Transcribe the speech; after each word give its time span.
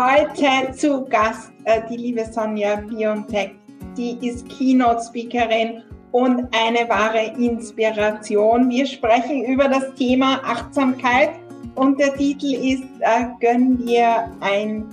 Heute 0.00 0.72
zu 0.72 1.04
Gast 1.04 1.52
äh, 1.64 1.82
die 1.90 1.98
liebe 1.98 2.24
Sonja 2.24 2.76
Biontech. 2.76 3.50
Die 3.98 4.16
ist 4.26 4.48
Keynote-Speakerin 4.48 5.82
und 6.12 6.48
eine 6.56 6.88
wahre 6.88 7.34
Inspiration. 7.38 8.70
Wir 8.70 8.86
sprechen 8.86 9.44
über 9.44 9.68
das 9.68 9.92
Thema 9.96 10.40
Achtsamkeit 10.42 11.32
und 11.74 12.00
der 12.00 12.14
Titel 12.14 12.46
ist 12.46 12.82
äh, 13.00 13.26
Gönn 13.40 13.76
dir 13.84 14.30
ein 14.40 14.86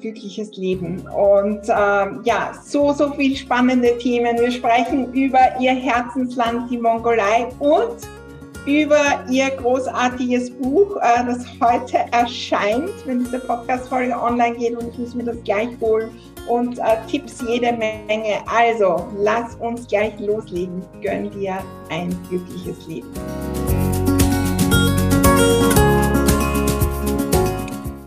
glückliches 0.00 0.56
Leben. 0.56 1.00
Und 1.08 1.68
äh, 1.68 1.72
ja, 2.22 2.52
so, 2.62 2.92
so 2.92 3.12
viel 3.14 3.34
spannende 3.34 3.98
Themen. 3.98 4.38
Wir 4.38 4.52
sprechen 4.52 5.12
über 5.14 5.40
ihr 5.58 5.74
Herzensland, 5.74 6.70
die 6.70 6.78
Mongolei 6.78 7.48
und 7.58 8.06
über 8.68 9.24
ihr 9.30 9.48
großartiges 9.48 10.50
Buch, 10.50 10.96
äh, 10.96 11.24
das 11.24 11.46
heute 11.58 12.00
erscheint, 12.12 12.90
wenn 13.06 13.20
diese 13.20 13.38
Podcast-Folge 13.38 14.14
online 14.14 14.56
geht 14.56 14.76
und 14.76 14.90
ich 14.90 14.98
muss 14.98 15.14
mir 15.14 15.24
das 15.24 15.42
gleich 15.42 15.70
holen 15.80 16.10
und 16.46 16.78
äh, 16.78 16.82
Tipps 17.10 17.42
jede 17.48 17.72
Menge. 17.72 18.42
Also, 18.46 19.08
lass 19.16 19.54
uns 19.54 19.88
gleich 19.88 20.12
loslegen. 20.20 20.82
Gönn 21.00 21.30
dir 21.30 21.64
ein 21.88 22.14
glückliches 22.28 22.86
Leben. 22.86 23.08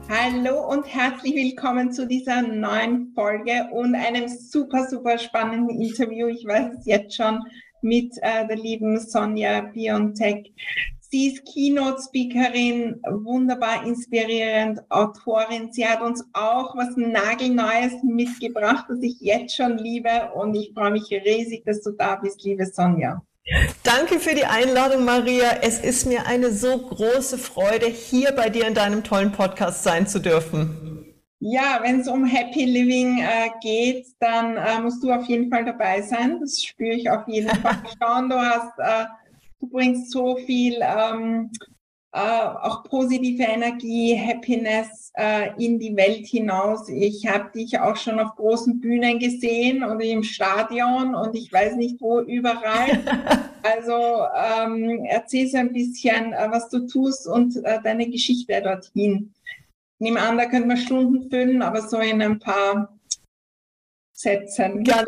Hallo 0.10 0.68
und 0.70 0.86
herzlich 0.86 1.34
willkommen 1.34 1.92
zu 1.92 2.06
dieser 2.06 2.44
neuen 2.44 3.12
Folge 3.16 3.68
und 3.72 3.96
einem 3.96 4.28
super, 4.28 4.88
super 4.88 5.18
spannenden 5.18 5.82
Interview. 5.82 6.28
Ich 6.28 6.46
weiß 6.46 6.78
es 6.78 6.86
jetzt 6.86 7.16
schon 7.16 7.40
mit 7.82 8.18
äh, 8.22 8.48
der 8.48 8.58
lieben 8.58 9.00
Sonja 9.00 9.62
Biontech. 9.62 10.52
Sie 11.14 11.28
ist 11.28 11.46
Keynote-Speakerin, 11.46 13.02
wunderbar 13.04 13.86
inspirierend, 13.86 14.80
Autorin. 14.90 15.74
Sie 15.74 15.86
hat 15.86 16.02
uns 16.02 16.24
auch 16.32 16.74
was 16.78 16.96
Nagelneues 16.96 18.02
mitgebracht, 18.02 18.86
das 18.88 19.00
ich 19.02 19.20
jetzt 19.20 19.58
schon 19.58 19.78
liebe. 19.78 20.32
Und 20.36 20.56
ich 20.56 20.72
freue 20.74 20.92
mich 20.92 21.12
riesig, 21.12 21.66
dass 21.66 21.82
du 21.82 21.92
da 21.92 22.16
bist, 22.16 22.42
liebe 22.46 22.66
Sonja. 22.66 23.22
Danke 23.84 24.20
für 24.20 24.36
die 24.36 24.46
Einladung, 24.46 25.04
Maria. 25.04 25.58
Es 25.62 25.80
ist 25.80 26.06
mir 26.06 26.28
eine 26.28 26.52
so 26.52 26.78
große 26.78 27.38
Freude, 27.38 27.88
hier 27.88 28.32
bei 28.32 28.50
dir 28.50 28.66
in 28.66 28.74
deinem 28.74 29.04
tollen 29.04 29.34
Podcast 29.34 29.84
sein 29.84 30.08
zu 30.08 30.20
dürfen. 30.20 31.01
Ja, 31.44 31.80
wenn 31.82 32.02
es 32.02 32.08
um 32.08 32.24
Happy 32.24 32.66
Living 32.66 33.18
äh, 33.18 33.50
geht, 33.64 34.06
dann 34.20 34.58
äh, 34.58 34.80
musst 34.80 35.04
du 35.04 35.12
auf 35.12 35.26
jeden 35.26 35.50
Fall 35.50 35.66
dabei 35.66 36.00
sein. 36.04 36.40
Das 36.40 36.64
spüre 36.64 36.94
ich 36.94 37.10
auf 37.10 37.28
jeden 37.28 37.50
Fall 37.50 37.82
schon. 38.00 38.30
Du 38.30 38.36
hast, 38.36 38.78
äh, 38.78 39.06
du 39.60 39.68
bringst 39.68 40.12
so 40.12 40.36
viel 40.36 40.78
ähm, 40.82 41.50
äh, 42.12 42.20
auch 42.20 42.84
positive 42.84 43.42
Energie, 43.42 44.16
Happiness 44.16 45.12
äh, 45.16 45.50
in 45.58 45.80
die 45.80 45.96
Welt 45.96 46.28
hinaus. 46.28 46.88
Ich 46.90 47.26
habe 47.26 47.50
dich 47.56 47.80
auch 47.80 47.96
schon 47.96 48.20
auf 48.20 48.36
großen 48.36 48.80
Bühnen 48.80 49.18
gesehen 49.18 49.84
und 49.84 50.00
im 50.00 50.22
Stadion 50.22 51.16
und 51.16 51.34
ich 51.34 51.52
weiß 51.52 51.76
nicht 51.76 52.00
wo 52.00 52.22
überall. 52.22 53.00
Also 53.64 53.94
ähm, 54.36 55.06
erzähl 55.06 55.48
so 55.48 55.58
ein 55.58 55.72
bisschen, 55.72 56.34
äh, 56.34 56.48
was 56.50 56.68
du 56.70 56.88
tust 56.88 57.28
und 57.28 57.62
deine 57.84 58.10
Geschichte 58.10 58.60
dorthin 58.60 59.32
nehme 60.02 60.20
an, 60.20 60.38
da 60.38 60.46
könnte 60.46 60.68
man 60.68 60.78
Stunden 60.78 61.30
füllen, 61.30 61.62
aber 61.62 61.88
so 61.88 61.98
in 61.98 62.22
ein 62.22 62.40
paar 62.40 62.98
Sätzen. 64.14 64.84
Gerne. 64.84 65.08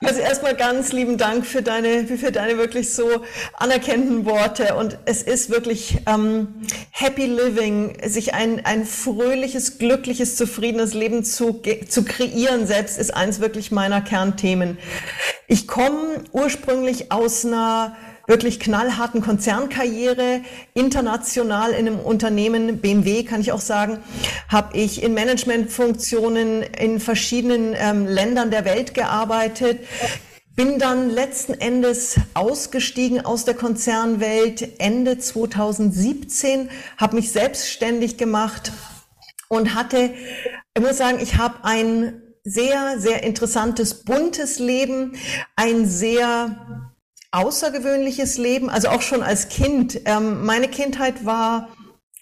Also 0.00 0.20
erstmal 0.20 0.56
ganz 0.56 0.92
lieben 0.92 1.16
Dank 1.16 1.46
für 1.46 1.62
deine, 1.62 2.06
für 2.06 2.32
deine 2.32 2.58
wirklich 2.58 2.92
so 2.92 3.08
anerkennenden 3.54 4.24
Worte. 4.24 4.74
Und 4.74 4.98
es 5.04 5.22
ist 5.22 5.50
wirklich 5.50 5.98
ähm, 6.06 6.48
Happy 6.90 7.26
Living, 7.26 7.96
sich 8.04 8.34
ein, 8.34 8.64
ein 8.64 8.84
fröhliches, 8.84 9.78
glückliches, 9.78 10.36
zufriedenes 10.36 10.94
Leben 10.94 11.24
zu, 11.24 11.62
zu 11.88 12.04
kreieren 12.04 12.66
selbst, 12.66 12.98
ist 12.98 13.14
eins 13.14 13.40
wirklich 13.40 13.70
meiner 13.70 14.00
Kernthemen. 14.00 14.78
Ich 15.46 15.68
komme 15.68 16.24
ursprünglich 16.32 17.12
aus 17.12 17.44
einer 17.44 17.96
wirklich 18.26 18.60
knallharten 18.60 19.20
Konzernkarriere, 19.20 20.42
international 20.74 21.72
in 21.72 21.86
einem 21.86 21.98
Unternehmen, 21.98 22.78
BMW 22.78 23.24
kann 23.24 23.40
ich 23.40 23.52
auch 23.52 23.60
sagen, 23.60 23.98
habe 24.48 24.76
ich 24.76 25.02
in 25.02 25.14
Managementfunktionen 25.14 26.62
in 26.62 27.00
verschiedenen 27.00 27.74
ähm, 27.76 28.06
Ländern 28.06 28.50
der 28.50 28.64
Welt 28.64 28.94
gearbeitet. 28.94 29.80
Bin 30.54 30.78
dann 30.78 31.08
letzten 31.08 31.54
Endes 31.54 32.16
ausgestiegen 32.34 33.24
aus 33.24 33.46
der 33.46 33.54
Konzernwelt 33.54 34.80
Ende 34.80 35.18
2017, 35.18 36.68
habe 36.98 37.16
mich 37.16 37.32
selbstständig 37.32 38.18
gemacht 38.18 38.70
und 39.48 39.74
hatte, 39.74 40.10
ich 40.76 40.82
muss 40.82 40.98
sagen, 40.98 41.18
ich 41.22 41.36
habe 41.36 41.64
ein 41.64 42.22
sehr, 42.44 42.98
sehr 42.98 43.22
interessantes, 43.22 44.04
buntes 44.04 44.58
Leben, 44.58 45.16
ein 45.56 45.86
sehr 45.86 46.91
außergewöhnliches 47.32 48.38
Leben, 48.38 48.70
also 48.70 48.88
auch 48.88 49.02
schon 49.02 49.22
als 49.22 49.48
Kind. 49.48 50.00
Ähm, 50.04 50.44
meine 50.44 50.68
Kindheit 50.68 51.24
war 51.24 51.70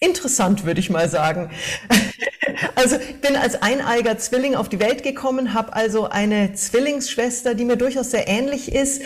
interessant, 0.00 0.65
würde 0.65 0.81
ich 0.81 0.88
mal 0.88 1.09
sagen. 1.10 1.50
also 2.75 2.97
ich 2.97 3.21
bin 3.21 3.37
als 3.37 3.60
eineiger 3.60 4.16
Zwilling 4.19 4.54
auf 4.54 4.69
die 4.69 4.81
Welt 4.81 5.03
gekommen, 5.03 5.53
habe 5.53 5.75
also 5.75 6.09
eine 6.09 6.54
Zwillingsschwester, 6.54 7.54
die 7.54 7.65
mir 7.65 7.76
durchaus 7.76 8.10
sehr 8.10 8.28
ähnlich 8.28 8.72
ist. 8.72 9.03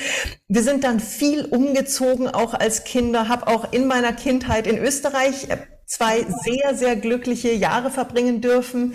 Wir 0.46 0.62
sind 0.62 0.84
dann 0.84 1.00
viel 1.00 1.46
umgezogen, 1.46 2.28
auch 2.28 2.54
als 2.54 2.84
Kinder, 2.84 3.28
habe 3.28 3.48
auch 3.48 3.72
in 3.72 3.86
meiner 3.86 4.12
Kindheit 4.12 4.66
in 4.66 4.78
Österreich 4.78 5.48
äh, 5.48 5.56
zwei 5.86 6.24
sehr, 6.44 6.74
sehr 6.74 6.96
glückliche 6.96 7.52
Jahre 7.52 7.90
verbringen 7.90 8.40
dürfen. 8.40 8.94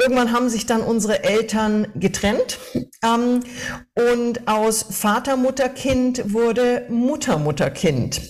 Irgendwann 0.00 0.32
haben 0.32 0.48
sich 0.48 0.64
dann 0.64 0.82
unsere 0.82 1.24
Eltern 1.24 1.88
getrennt 1.96 2.58
ähm, 3.04 3.40
und 3.94 4.46
aus 4.46 4.86
Vater, 4.90 5.36
Mutter, 5.36 5.68
Kind 5.68 6.32
wurde 6.32 6.86
Mutter, 6.88 7.36
Mutter, 7.36 7.68
Kind. 7.70 8.20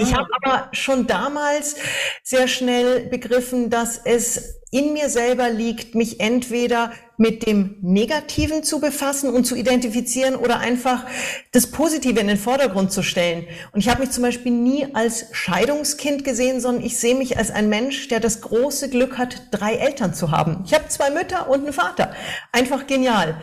Ich 0.00 0.12
habe 0.12 0.28
aber 0.42 0.68
schon 0.72 1.06
damals 1.06 1.76
sehr 2.24 2.48
schnell 2.48 3.06
begriffen, 3.06 3.70
dass 3.70 4.00
es 4.04 4.60
in 4.72 4.92
mir 4.92 5.08
selber 5.08 5.50
liegt, 5.50 5.94
mich 5.94 6.18
entweder 6.18 6.92
mit 7.18 7.46
dem 7.46 7.76
Negativen 7.82 8.62
zu 8.62 8.80
befassen 8.80 9.30
und 9.34 9.44
zu 9.44 9.56
identifizieren 9.56 10.36
oder 10.36 10.60
einfach 10.60 11.04
das 11.52 11.66
Positive 11.66 12.18
in 12.18 12.28
den 12.28 12.38
Vordergrund 12.38 12.92
zu 12.92 13.02
stellen. 13.02 13.46
Und 13.72 13.80
ich 13.80 13.88
habe 13.88 14.00
mich 14.00 14.10
zum 14.10 14.22
Beispiel 14.22 14.52
nie 14.52 14.86
als 14.94 15.26
Scheidungskind 15.32 16.24
gesehen, 16.24 16.60
sondern 16.60 16.84
ich 16.84 16.96
sehe 16.96 17.16
mich 17.16 17.36
als 17.36 17.50
ein 17.50 17.68
Mensch, 17.68 18.08
der 18.08 18.20
das 18.20 18.40
große 18.40 18.88
Glück 18.88 19.18
hat, 19.18 19.48
drei 19.50 19.74
Eltern 19.74 20.14
zu 20.14 20.30
haben. 20.30 20.62
Ich 20.64 20.72
habe 20.72 20.88
zwei 20.88 21.10
Mütter 21.10 21.50
und 21.50 21.64
einen 21.64 21.72
Vater. 21.72 22.14
Einfach 22.52 22.86
genial. 22.86 23.40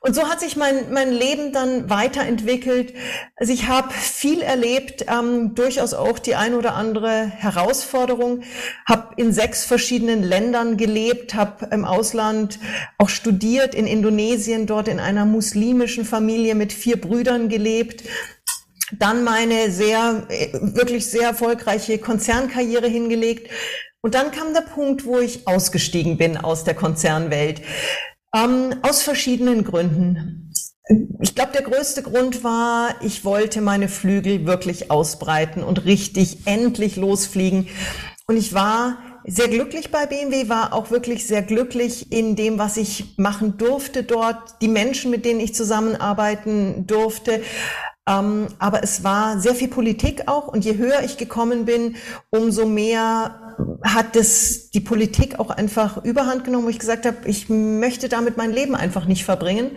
Und 0.00 0.14
so 0.14 0.28
hat 0.28 0.38
sich 0.38 0.56
mein, 0.56 0.92
mein 0.92 1.10
Leben 1.12 1.52
dann 1.52 1.90
weiterentwickelt. 1.90 2.94
Also 3.34 3.52
ich 3.52 3.66
habe 3.66 3.92
viel 3.92 4.42
erlebt, 4.42 5.06
ähm, 5.08 5.54
durchaus 5.56 5.92
auch 5.92 6.20
die 6.20 6.36
ein 6.36 6.54
oder 6.54 6.74
andere 6.74 7.26
Herausforderung, 7.26 8.42
habe 8.86 9.14
in 9.16 9.32
sechs 9.32 9.64
verschiedenen 9.64 10.22
Ländern 10.22 10.76
gelebt, 10.76 11.34
habe 11.34 11.66
im 11.72 11.84
Ausland 11.84 12.60
auch 12.96 13.08
studiert 13.08 13.74
in 13.74 13.86
Indonesien, 13.88 14.66
dort 14.66 14.86
in 14.86 15.00
einer 15.00 15.24
muslimischen 15.24 16.04
Familie 16.04 16.54
mit 16.54 16.72
vier 16.72 17.00
Brüdern 17.00 17.48
gelebt, 17.48 18.04
dann 18.92 19.24
meine 19.24 19.70
sehr, 19.70 20.26
äh, 20.28 20.52
wirklich 20.52 21.10
sehr 21.10 21.28
erfolgreiche 21.28 21.98
Konzernkarriere 21.98 22.86
hingelegt. 22.86 23.50
Und 24.00 24.14
dann 24.14 24.30
kam 24.30 24.54
der 24.54 24.60
Punkt, 24.60 25.04
wo 25.04 25.18
ich 25.18 25.46
ausgestiegen 25.48 26.18
bin 26.18 26.36
aus 26.36 26.62
der 26.62 26.74
Konzernwelt. 26.74 27.60
Ähm, 28.34 28.74
aus 28.82 29.02
verschiedenen 29.02 29.64
Gründen. 29.64 30.52
Ich 31.20 31.34
glaube, 31.34 31.52
der 31.52 31.62
größte 31.62 32.02
Grund 32.02 32.44
war, 32.44 32.94
ich 33.02 33.24
wollte 33.24 33.60
meine 33.60 33.88
Flügel 33.88 34.46
wirklich 34.46 34.90
ausbreiten 34.90 35.62
und 35.62 35.84
richtig 35.84 36.46
endlich 36.46 36.96
losfliegen. 36.96 37.68
Und 38.26 38.36
ich 38.36 38.54
war 38.54 38.98
sehr 39.24 39.48
glücklich 39.48 39.90
bei 39.90 40.06
BMW, 40.06 40.48
war 40.48 40.72
auch 40.72 40.90
wirklich 40.90 41.26
sehr 41.26 41.42
glücklich 41.42 42.12
in 42.12 42.36
dem, 42.36 42.58
was 42.58 42.76
ich 42.76 43.14
machen 43.18 43.58
durfte 43.58 44.02
dort, 44.02 44.60
die 44.62 44.68
Menschen, 44.68 45.10
mit 45.10 45.24
denen 45.24 45.40
ich 45.40 45.54
zusammenarbeiten 45.54 46.86
durfte. 46.86 47.42
Ähm, 48.08 48.46
aber 48.58 48.82
es 48.82 49.04
war 49.04 49.38
sehr 49.38 49.54
viel 49.54 49.68
Politik 49.68 50.22
auch 50.26 50.48
und 50.48 50.64
je 50.64 50.78
höher 50.78 51.02
ich 51.02 51.18
gekommen 51.18 51.66
bin, 51.66 51.96
umso 52.30 52.66
mehr 52.66 53.47
hat 53.82 54.16
das 54.16 54.70
die 54.70 54.80
Politik 54.80 55.38
auch 55.38 55.50
einfach 55.50 56.04
überhand 56.04 56.44
genommen, 56.44 56.66
wo 56.66 56.70
ich 56.70 56.78
gesagt 56.78 57.06
habe, 57.06 57.28
ich 57.28 57.48
möchte 57.48 58.08
damit 58.08 58.36
mein 58.36 58.52
Leben 58.52 58.74
einfach 58.74 59.06
nicht 59.06 59.24
verbringen. 59.24 59.72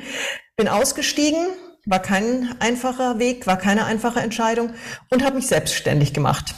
Bin 0.58 0.68
ausgestiegen, 0.68 1.46
war 1.86 2.02
kein 2.02 2.56
einfacher 2.60 3.20
Weg, 3.20 3.48
war 3.48 3.58
keine 3.58 3.86
einfache 3.86 4.20
Entscheidung 4.20 4.74
und 5.10 5.24
habe 5.24 5.36
mich 5.36 5.48
selbstständig 5.48 6.14
gemacht. 6.14 6.54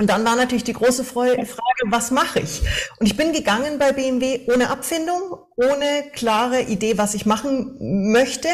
Und 0.00 0.10
dann 0.10 0.24
war 0.24 0.34
natürlich 0.34 0.64
die 0.64 0.72
große 0.72 1.04
Frage, 1.04 1.46
was 1.86 2.10
mache 2.10 2.40
ich? 2.40 2.62
Und 2.98 3.06
ich 3.06 3.16
bin 3.16 3.32
gegangen 3.32 3.78
bei 3.78 3.92
BMW 3.92 4.40
ohne 4.52 4.70
Abfindung, 4.70 5.20
ohne 5.56 6.10
klare 6.12 6.62
Idee, 6.62 6.98
was 6.98 7.14
ich 7.14 7.26
machen 7.26 8.10
möchte 8.10 8.48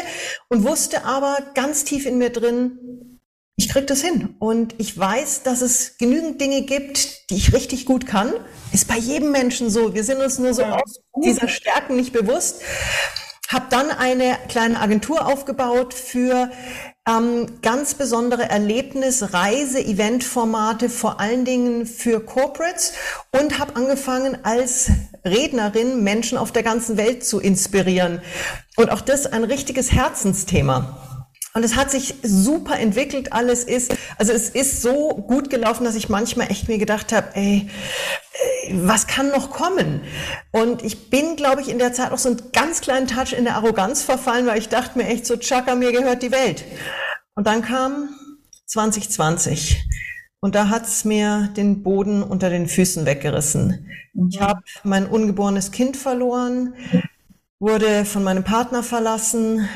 und 0.49 0.63
wusste 0.63 1.03
aber 1.03 1.37
ganz 1.55 1.83
tief 1.83 2.05
in 2.05 2.19
mir 2.19 2.29
drin, 2.29 3.10
ich 3.55 3.69
krieg 3.69 3.87
das 3.87 4.01
hin. 4.01 4.35
Und 4.39 4.75
ich 4.77 4.97
weiß, 4.97 5.43
dass 5.43 5.61
es 5.61 5.97
genügend 5.97 6.41
Dinge 6.41 6.63
gibt, 6.63 7.29
die 7.29 7.35
ich 7.35 7.53
richtig 7.53 7.85
gut 7.85 8.07
kann. 8.07 8.33
Ist 8.71 8.87
bei 8.87 8.97
jedem 8.97 9.31
Menschen 9.31 9.69
so. 9.69 9.93
Wir 9.93 10.03
sind 10.03 10.19
uns 10.19 10.39
nur 10.39 10.53
so 10.53 10.63
aus 10.63 11.01
dieser 11.23 11.47
Stärken 11.47 11.95
nicht 11.95 12.13
bewusst. 12.13 12.61
Hab 13.49 13.69
dann 13.69 13.91
eine 13.91 14.37
kleine 14.47 14.79
Agentur 14.79 15.27
aufgebaut 15.27 15.93
für 15.93 16.49
ähm, 17.07 17.61
ganz 17.61 17.95
besondere 17.95 18.49
Erlebnis, 18.49 19.33
Reise, 19.33 19.83
Eventformate, 19.83 20.89
vor 20.89 21.19
allen 21.19 21.45
Dingen 21.45 21.85
für 21.85 22.21
Corporates 22.21 22.93
und 23.31 23.59
habe 23.59 23.75
angefangen 23.75 24.37
als 24.43 24.91
Rednerin 25.25 26.03
Menschen 26.03 26.37
auf 26.37 26.51
der 26.51 26.63
ganzen 26.63 26.97
Welt 26.97 27.25
zu 27.25 27.39
inspirieren. 27.39 28.21
Und 28.77 28.89
auch 28.89 29.01
das 29.01 29.25
ein 29.25 29.43
richtiges 29.43 29.91
Herzensthema. 29.91 31.10
Und 31.53 31.63
es 31.65 31.75
hat 31.75 31.91
sich 31.91 32.15
super 32.23 32.79
entwickelt, 32.79 33.33
alles 33.33 33.65
ist, 33.65 33.93
also 34.17 34.31
es 34.31 34.49
ist 34.49 34.81
so 34.81 35.09
gut 35.09 35.49
gelaufen, 35.49 35.83
dass 35.83 35.95
ich 35.95 36.07
manchmal 36.07 36.49
echt 36.49 36.69
mir 36.69 36.77
gedacht 36.77 37.11
habe, 37.11 37.35
ey, 37.35 37.69
was 38.71 39.07
kann 39.07 39.29
noch 39.29 39.51
kommen? 39.51 40.01
Und 40.51 40.83
ich 40.83 41.09
bin, 41.09 41.35
glaube 41.35 41.61
ich, 41.61 41.69
in 41.69 41.77
der 41.77 41.91
Zeit 41.91 42.13
auch 42.13 42.17
so 42.17 42.29
einen 42.29 42.51
ganz 42.53 42.79
kleinen 42.79 43.07
Touch 43.07 43.33
in 43.33 43.43
der 43.43 43.55
Arroganz 43.55 44.01
verfallen, 44.01 44.45
weil 44.45 44.59
ich 44.59 44.69
dachte 44.69 44.97
mir 44.97 45.07
echt 45.07 45.25
so, 45.25 45.35
Chaka, 45.35 45.75
mir 45.75 45.91
gehört 45.91 46.23
die 46.23 46.31
Welt. 46.31 46.63
Und 47.35 47.47
dann 47.47 47.61
kam 47.61 48.09
2020 48.67 49.83
und 50.39 50.55
da 50.55 50.69
hat's 50.69 51.03
mir 51.03 51.49
den 51.57 51.83
Boden 51.83 52.23
unter 52.23 52.49
den 52.49 52.67
Füßen 52.67 53.05
weggerissen. 53.05 53.89
Ich 54.29 54.39
habe 54.39 54.61
mein 54.83 55.05
ungeborenes 55.05 55.71
Kind 55.71 55.97
verloren, 55.97 56.75
wurde 57.59 58.05
von 58.05 58.23
meinem 58.23 58.43
Partner 58.43 58.83
verlassen, 58.83 59.67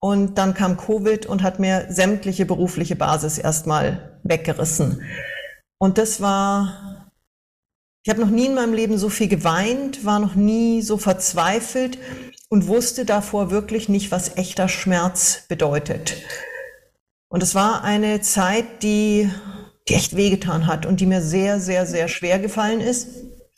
und 0.00 0.38
dann 0.38 0.54
kam 0.54 0.76
Covid 0.78 1.26
und 1.26 1.42
hat 1.42 1.58
mir 1.58 1.86
sämtliche 1.90 2.46
berufliche 2.46 2.96
Basis 2.96 3.38
erstmal 3.38 4.18
weggerissen. 4.22 5.02
Und 5.78 5.98
das 5.98 6.20
war, 6.20 7.10
ich 8.04 8.10
habe 8.10 8.20
noch 8.20 8.30
nie 8.30 8.46
in 8.46 8.54
meinem 8.54 8.72
Leben 8.72 8.98
so 8.98 9.10
viel 9.10 9.28
geweint, 9.28 10.04
war 10.04 10.18
noch 10.18 10.34
nie 10.34 10.82
so 10.82 10.96
verzweifelt 10.96 11.98
und 12.48 12.66
wusste 12.66 13.04
davor 13.04 13.50
wirklich 13.50 13.88
nicht, 13.88 14.10
was 14.10 14.36
echter 14.36 14.68
Schmerz 14.68 15.44
bedeutet. 15.48 16.16
Und 17.28 17.42
es 17.42 17.54
war 17.54 17.84
eine 17.84 18.22
Zeit, 18.22 18.82
die, 18.82 19.30
die 19.88 19.94
echt 19.94 20.16
wehgetan 20.16 20.66
hat 20.66 20.84
und 20.84 21.00
die 21.00 21.06
mir 21.06 21.22
sehr, 21.22 21.60
sehr, 21.60 21.86
sehr 21.86 22.08
schwer 22.08 22.38
gefallen 22.38 22.80
ist, 22.80 23.08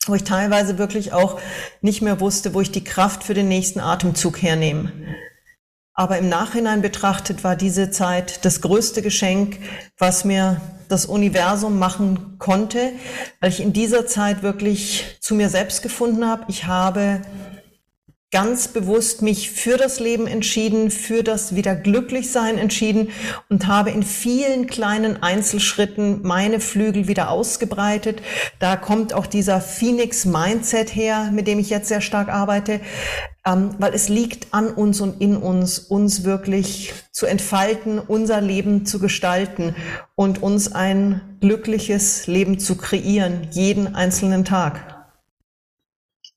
wo 0.06 0.15
ich 0.15 0.25
teilweise 0.25 0.77
wirklich 0.77 1.12
auch 1.12 1.41
nicht 1.81 2.03
mehr 2.03 2.21
wusste, 2.21 2.53
wo 2.53 2.61
ich 2.61 2.73
die 2.73 2.85
Kraft 2.85 3.25
für 3.25 3.35
den 3.35 3.49
nächsten 3.49 3.81
Atemzug 3.81 4.43
hernehme. 4.43 4.93
Aber 5.94 6.17
im 6.19 6.29
Nachhinein 6.29 6.81
betrachtet 6.81 7.44
war 7.44 7.55
diese 7.55 7.91
Zeit 7.91 8.44
das 8.44 8.62
größte 8.62 9.03
Geschenk, 9.03 9.59
was 9.99 10.25
mir 10.25 10.61
das 10.89 11.05
Universum 11.06 11.79
machen 11.79 12.37
konnte, 12.39 12.93
weil 13.41 13.50
ich 13.50 13.61
in 13.61 13.73
dieser 13.73 14.06
Zeit 14.06 14.43
wirklich 14.43 15.19
zu 15.21 15.35
mir 15.35 15.49
selbst 15.49 15.83
gefunden 15.83 16.27
habe. 16.27 16.44
Ich 16.49 16.65
habe 16.65 17.23
ganz 18.32 18.69
bewusst 18.69 19.20
mich 19.20 19.50
für 19.50 19.76
das 19.76 20.00
Leben 20.00 20.26
entschieden, 20.26 20.90
für 20.90 21.23
das 21.23 21.55
wieder 21.55 21.76
glücklich 21.76 22.32
sein 22.32 22.56
entschieden 22.56 23.11
und 23.50 23.67
habe 23.67 23.90
in 23.90 24.02
vielen 24.02 24.67
kleinen 24.67 25.23
Einzelschritten 25.23 26.23
meine 26.23 26.58
Flügel 26.58 27.08
wieder 27.08 27.31
ausgebreitet. 27.31 28.23
Da 28.58 28.76
kommt 28.76 29.12
auch 29.12 29.26
dieser 29.26 29.61
Phoenix 29.61 30.25
Mindset 30.25 30.96
her, 30.96 31.31
mit 31.31 31.46
dem 31.46 31.58
ich 31.58 31.69
jetzt 31.69 31.88
sehr 31.88 32.00
stark 32.00 32.31
arbeite, 32.31 32.81
ähm, 33.44 33.75
weil 33.79 33.93
es 33.93 34.08
liegt 34.08 34.55
an 34.55 34.69
uns 34.69 35.02
und 35.02 35.20
in 35.20 35.37
uns, 35.37 35.79
uns 35.79 36.25
wirklich 36.25 36.94
zu 37.12 37.26
entfalten, 37.26 37.99
unser 37.99 38.40
Leben 38.40 38.87
zu 38.87 38.99
gestalten 38.99 39.76
und 40.14 40.43
uns 40.43 40.73
ein 40.73 41.20
glückliches 41.43 42.26
Leben 42.29 42.58
zu 42.58 42.76
kreieren, 42.76 43.49
jeden 43.50 43.94
einzelnen 43.94 44.46
Tag. 44.46 45.01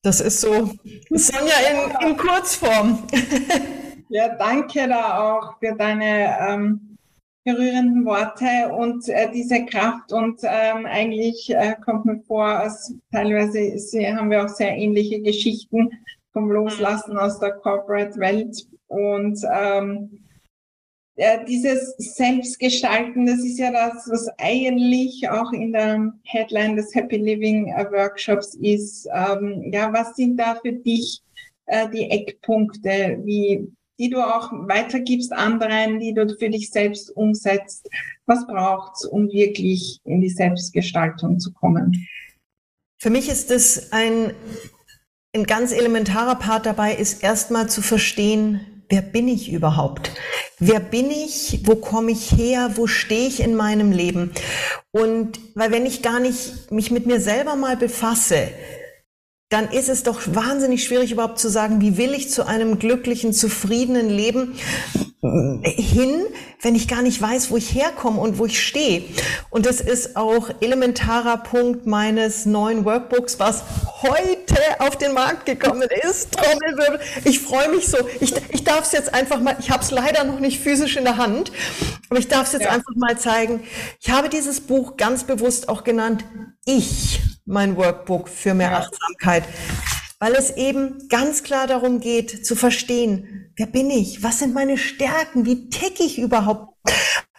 Das 0.06 0.22
ist 0.22 0.40
so 0.40 0.70
Sonja 1.10 1.56
in, 1.72 2.10
in 2.10 2.16
Kurzform. 2.16 3.08
ja, 4.10 4.36
danke 4.36 4.88
da 4.88 5.18
auch 5.20 5.58
für 5.58 5.74
deine 5.76 6.38
ähm, 6.48 6.96
berührenden 7.44 8.06
Worte 8.06 8.72
und 8.72 9.10
äh, 9.10 9.32
diese 9.34 9.66
Kraft. 9.66 10.14
Und 10.14 10.42
ähm, 10.44 10.86
eigentlich 10.86 11.50
äh, 11.50 11.74
kommt 11.84 12.06
mir 12.06 12.20
vor, 12.28 12.46
als 12.46 12.94
teilweise 13.12 13.76
haben 14.16 14.30
wir 14.30 14.46
auch 14.46 14.50
sehr 14.50 14.78
ähnliche 14.78 15.24
Geschichten 15.24 15.90
vom 16.34 16.52
Loslassen 16.52 17.18
aus 17.18 17.40
der 17.40 17.54
Corporate-Welt. 17.54 18.64
Und 18.86 19.40
ähm, 19.52 20.20
äh, 21.18 21.46
dieses 21.46 21.96
Selbstgestalten, 21.98 23.26
das 23.26 23.40
ist 23.40 23.58
ja 23.58 23.72
das, 23.72 24.08
was 24.10 24.28
eigentlich 24.38 25.30
auch 25.30 25.54
in 25.54 25.72
der 25.72 26.14
Headline 26.24 26.76
des 26.76 26.94
Happy 26.94 27.16
Living 27.16 27.68
äh, 27.70 27.90
Workshops 27.92 28.56
ist. 28.56 29.08
Ähm, 29.14 29.72
ja, 29.72 29.94
was 29.94 30.16
sind 30.16 30.38
da 30.38 30.60
für 30.62 30.74
dich 30.74 31.22
äh, 31.68 31.90
die 31.90 32.10
Eckpunkte, 32.10 33.22
wie, 33.24 33.72
die 33.98 34.10
du 34.10 34.20
auch 34.20 34.52
weitergibst 34.52 35.32
anderen, 35.32 36.02
die 36.02 36.14
du 36.14 36.28
für 36.38 36.50
dich 36.50 36.70
selbst 36.70 37.16
umsetzt? 37.16 37.90
Was 38.26 38.46
braucht's, 38.46 39.06
um 39.06 39.30
wirklich 39.32 40.02
in 40.04 40.20
die 40.20 40.30
Selbstgestaltung 40.30 41.40
zu 41.40 41.54
kommen? 41.54 42.08
Für 42.98 43.10
mich 43.10 43.30
ist 43.30 43.52
es 43.52 43.94
ein, 43.94 44.34
ein 45.34 45.46
ganz 45.46 45.72
elementarer 45.72 46.36
Part 46.36 46.66
dabei, 46.66 46.94
ist 46.94 47.24
erstmal 47.24 47.70
zu 47.70 47.82
verstehen, 47.82 48.75
wer 48.90 49.02
bin 49.02 49.28
ich 49.28 49.52
überhaupt? 49.52 50.12
Wer 50.60 50.80
bin 50.80 51.12
ich? 51.12 51.62
Wo 51.64 51.76
komme 51.76 52.12
ich 52.12 52.32
her? 52.32 52.72
Wo 52.76 52.88
stehe 52.88 53.28
ich 53.28 53.42
in 53.42 53.56
meinem 53.56 53.92
Leben? 53.92 54.32
Und 54.92 55.40
weil 55.54 55.72
wenn 55.72 55.86
ich 55.86 56.02
gar 56.02 56.20
nicht 56.20 56.72
mich 56.72 56.92
mit 56.92 57.06
mir 57.06 57.20
selber 57.20 57.56
mal 57.56 57.76
befasse, 57.76 58.50
dann 59.56 59.70
ist 59.70 59.88
es 59.88 60.04
doch 60.04 60.20
wahnsinnig 60.26 60.84
schwierig 60.84 61.14
überhaupt 61.14 61.40
zu 61.40 61.50
sagen, 61.50 61.80
wie 61.80 61.96
will 61.96 62.14
ich 62.14 62.30
zu 62.30 62.46
einem 62.46 62.78
glücklichen, 62.78 63.32
zufriedenen 63.32 64.10
Leben 64.10 64.60
hin, 65.64 66.26
wenn 66.62 66.76
ich 66.76 66.90
gar 66.90 67.02
nicht 67.02 67.22
weiß, 67.22 67.52
wo 67.52 67.56
ich 67.56 67.74
herkomme 67.74 68.20
und 68.20 68.38
wo 68.38 68.48
ich 68.48 68.62
stehe. 68.62 69.04
Und 69.50 69.66
das 69.66 69.80
ist 69.80 70.18
auch 70.18 70.50
elementarer 70.60 71.38
Punkt 71.38 71.86
meines 71.86 72.46
neuen 72.46 72.84
Workbooks, 72.84 73.40
was 73.40 73.64
heute 74.02 74.58
auf 74.80 74.98
den 74.98 75.14
Markt 75.14 75.46
gekommen 75.46 75.88
ist. 76.04 76.34
Trommelwirbel. 76.34 77.00
Ich 77.24 77.40
freue 77.40 77.70
mich 77.70 77.88
so. 77.88 77.98
Ich, 78.20 78.34
ich 78.50 78.66
darf 78.66 78.82
es 78.82 78.92
jetzt 78.92 79.14
einfach 79.14 79.40
mal, 79.40 79.56
ich 79.62 79.72
habe 79.72 79.82
es 79.82 79.90
leider 79.90 80.26
noch 80.26 80.42
nicht 80.42 80.60
physisch 80.60 80.98
in 80.98 81.06
der 81.06 81.16
Hand, 81.16 81.54
aber 82.10 82.20
ich 82.20 82.28
darf 82.28 82.48
es 82.48 82.52
jetzt 82.52 82.66
ja. 82.66 82.72
einfach 82.72 82.94
mal 82.98 83.18
zeigen. 83.18 83.64
Ich 84.02 84.10
habe 84.10 84.28
dieses 84.28 84.60
Buch 84.60 84.98
ganz 84.98 85.24
bewusst 85.24 85.70
auch 85.70 85.86
genannt, 85.86 86.26
ich, 86.66 87.22
mein 87.46 87.78
Workbook 87.78 88.28
für 88.28 88.54
mehr 88.54 88.72
ja. 88.72 88.78
Achtsamkeit. 88.80 89.44
Weil 90.20 90.34
es 90.34 90.52
eben 90.58 91.08
ganz 91.10 91.44
klar 91.44 91.68
darum 91.68 92.00
geht 92.00 92.46
zu 92.46 92.56
verstehen, 92.56 93.52
wer 93.56 93.68
bin 93.68 93.90
ich, 93.90 94.24
was 94.24 94.40
sind 94.40 94.54
meine 94.54 94.78
Stärken, 94.78 95.46
wie 95.46 95.70
tick 95.70 96.00
ich 96.00 96.18
überhaupt, 96.18 96.74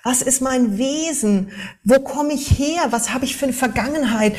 was 0.05 0.23
ist 0.23 0.41
mein 0.41 0.79
Wesen, 0.79 1.51
wo 1.85 2.01
komme 2.01 2.33
ich 2.35 2.59
her, 2.59 2.89
was 2.91 3.13
habe 3.13 3.25
ich 3.25 3.37
für 3.37 3.47
eine 3.47 3.55
Vergangenheit, 3.55 4.37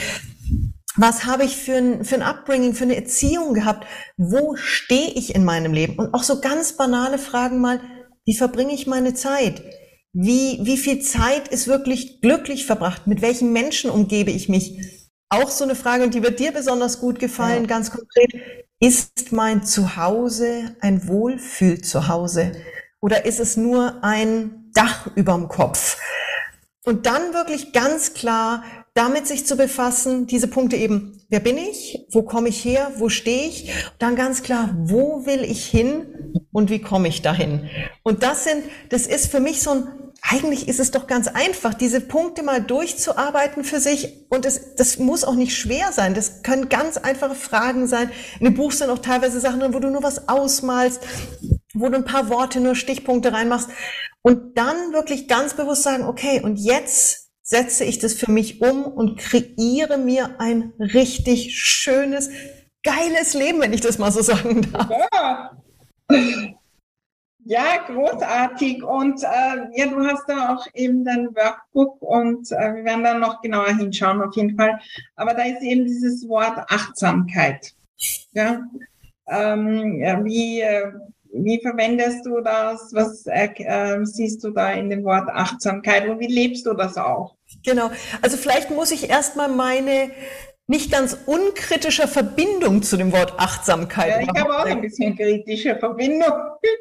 was 0.96 1.26
habe 1.26 1.44
ich 1.44 1.56
für 1.58 1.76
ein, 1.76 2.06
für 2.06 2.16
ein 2.16 2.24
Upbringing, 2.24 2.74
für 2.74 2.86
eine 2.86 2.96
Erziehung 2.96 3.54
gehabt, 3.54 3.86
wo 4.18 4.56
stehe 4.56 5.12
ich 5.12 5.36
in 5.36 5.44
meinem 5.44 5.74
Leben? 5.74 6.00
Und 6.00 6.14
auch 6.14 6.24
so 6.24 6.40
ganz 6.40 6.74
banale 6.74 7.20
Fragen 7.20 7.60
mal, 7.60 7.82
wie 8.26 8.36
verbringe 8.36 8.74
ich 8.74 8.88
meine 8.88 9.14
Zeit? 9.14 9.62
Wie, 10.14 10.60
wie 10.64 10.78
viel 10.78 11.02
Zeit 11.02 11.48
ist 11.50 11.68
wirklich 11.68 12.22
glücklich 12.22 12.66
verbracht? 12.66 13.06
Mit 13.06 13.22
welchen 13.22 13.54
Menschen 13.54 13.92
umgebe 13.92 14.32
ich 14.32 14.50
mich? 14.50 14.97
Auch 15.30 15.50
so 15.50 15.64
eine 15.64 15.76
Frage, 15.76 16.04
und 16.04 16.14
die 16.14 16.24
wird 16.24 16.40
dir 16.40 16.52
besonders 16.52 17.00
gut 17.00 17.20
gefallen, 17.20 17.64
ja. 17.64 17.68
ganz 17.68 17.92
konkret. 17.92 18.32
Ist 18.80 19.32
mein 19.32 19.64
Zuhause 19.64 20.76
ein 20.82 21.08
Wohlfühl-Zuhause? 21.08 22.52
Oder 23.02 23.26
ist 23.26 23.40
es 23.40 23.58
nur 23.58 24.04
ein 24.04 24.72
Dach 24.74 25.08
überm 25.16 25.48
Kopf? 25.48 25.98
Und 26.86 27.06
dann 27.06 27.34
wirklich 27.34 27.74
ganz 27.74 28.14
klar 28.14 28.64
damit 28.98 29.28
sich 29.28 29.46
zu 29.46 29.56
befassen, 29.56 30.26
diese 30.26 30.48
Punkte 30.48 30.76
eben, 30.76 31.22
wer 31.30 31.40
bin 31.40 31.56
ich, 31.56 32.08
wo 32.10 32.24
komme 32.24 32.50
ich 32.50 32.66
her, 32.66 32.92
wo 32.96 33.10
stehe 33.10 33.48
ich, 33.48 33.66
und 33.66 33.94
dann 34.00 34.16
ganz 34.16 34.42
klar, 34.42 34.76
wo 34.76 35.28
will 35.28 35.44
ich 35.44 35.68
hin 35.68 36.34
und 36.52 36.72
wie 36.72 36.82
komme 36.82 37.08
ich 37.08 37.22
dahin. 37.22 37.70
Und 38.02 38.24
das 38.24 38.44
sind, 38.44 38.64
das 38.90 39.06
ist 39.06 39.30
für 39.30 39.40
mich 39.40 39.62
so 39.62 39.70
ein 39.70 39.88
eigentlich 40.22 40.68
ist 40.68 40.80
es 40.80 40.92
doch 40.92 41.08
ganz 41.08 41.28
einfach, 41.28 41.74
diese 41.74 42.02
Punkte 42.02 42.44
mal 42.44 42.62
durchzuarbeiten 42.62 43.64
für 43.64 43.80
sich. 43.80 44.26
Und 44.30 44.46
es, 44.46 44.76
das 44.76 44.98
muss 44.98 45.24
auch 45.24 45.36
nicht 45.36 45.56
schwer 45.56 45.92
sein. 45.92 46.14
Das 46.14 46.44
können 46.44 46.70
ganz 46.70 46.98
einfache 46.98 47.36
Fragen 47.36 47.88
sein. 47.88 48.12
In 48.40 48.46
dem 48.46 48.54
Buch 48.56 48.72
sind 48.72 48.90
auch 48.90 49.00
teilweise 49.00 49.40
Sachen 49.40 49.60
drin, 49.60 49.74
wo 49.74 49.80
du 49.80 49.90
nur 49.90 50.04
was 50.04 50.28
ausmalst, 50.28 51.02
wo 51.74 51.90
du 51.90 51.96
ein 51.96 52.06
paar 52.06 52.30
Worte, 52.30 52.60
nur 52.60 52.76
Stichpunkte 52.76 53.32
reinmachst. 53.32 53.70
Und 54.22 54.58
dann 54.58 54.94
wirklich 54.94 55.28
ganz 55.28 55.54
bewusst 55.54 55.84
sagen, 55.84 56.04
okay, 56.04 56.42
und 56.42 56.58
jetzt 56.58 57.30
setze 57.42 57.86
ich 57.86 58.00
das 58.00 58.14
für 58.14 58.30
mich 58.30 58.62
um 58.62 58.84
und 58.84 59.18
kreiere 59.18 59.98
mir 59.98 60.40
ein 60.40 60.74
richtig 60.80 61.58
schönes, 61.58 62.30
geiles 62.84 63.34
Leben, 63.34 63.62
wenn 63.62 63.72
ich 63.72 63.82
das 63.82 63.98
mal 63.98 64.12
so 64.12 64.22
sagen 64.22 64.70
darf. 64.72 64.90
Ja. 64.90 65.58
Ja, 67.50 67.78
großartig. 67.88 68.84
Und 68.84 69.24
äh, 69.24 69.70
ja, 69.74 69.88
du 69.88 70.06
hast 70.06 70.28
da 70.28 70.54
auch 70.54 70.68
eben 70.74 71.06
dein 71.06 71.34
Workbook 71.34 72.02
und 72.02 72.52
äh, 72.52 72.76
wir 72.76 72.84
werden 72.84 73.06
dann 73.06 73.22
noch 73.22 73.42
genauer 73.42 73.70
hinschauen 73.70 74.22
auf 74.22 74.36
jeden 74.36 74.58
Fall. 74.58 74.78
Aber 75.16 75.34
da 75.34 75.44
ist 75.44 75.62
eben 75.62 75.86
dieses 75.86 76.28
Wort 76.28 76.58
Achtsamkeit. 76.70 77.72
Ja, 78.34 78.64
ähm, 79.30 80.02
ja 80.02 80.26
wie, 80.26 80.60
äh, 80.60 80.92
wie 81.32 81.62
verwendest 81.62 82.26
du 82.26 82.42
das? 82.42 82.94
Was 82.94 83.26
äh, 83.28 84.00
siehst 84.04 84.44
du 84.44 84.52
da 84.52 84.72
in 84.74 84.90
dem 84.90 85.06
Wort 85.06 85.30
Achtsamkeit 85.30 86.06
und 86.10 86.20
wie 86.20 86.28
lebst 86.28 86.66
du 86.66 86.74
das 86.74 86.98
auch? 86.98 87.36
Genau. 87.64 87.90
Also 88.22 88.36
vielleicht 88.36 88.72
muss 88.72 88.92
ich 88.92 89.10
erstmal 89.10 89.48
meine 89.48 90.12
nicht 90.70 90.92
ganz 90.92 91.18
unkritische 91.26 92.10
Verbindung 92.10 92.84
zu 92.84 92.98
dem 92.98 93.14
Wort 93.14 93.40
Achtsamkeit. 93.40 94.10
Ja, 94.10 94.20
ich 94.20 94.42
habe 94.42 94.58
auch 94.58 94.66
ein 94.66 94.82
bisschen 94.82 95.16
kritische 95.16 95.78
Verbindung. 95.78 96.34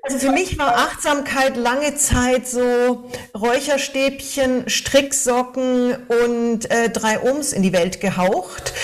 Also 0.03 0.19
für 0.19 0.33
mich 0.33 0.59
war 0.59 0.75
Achtsamkeit 0.75 1.57
lange 1.57 1.95
Zeit 1.95 2.49
so 2.49 3.09
Räucherstäbchen, 3.39 4.69
Stricksocken 4.69 5.95
und 6.09 6.69
äh, 6.69 6.91
drei 6.91 7.21
Ohms 7.21 7.53
in 7.53 7.63
die 7.63 7.73
Welt 7.73 8.01
gehaucht 8.01 8.75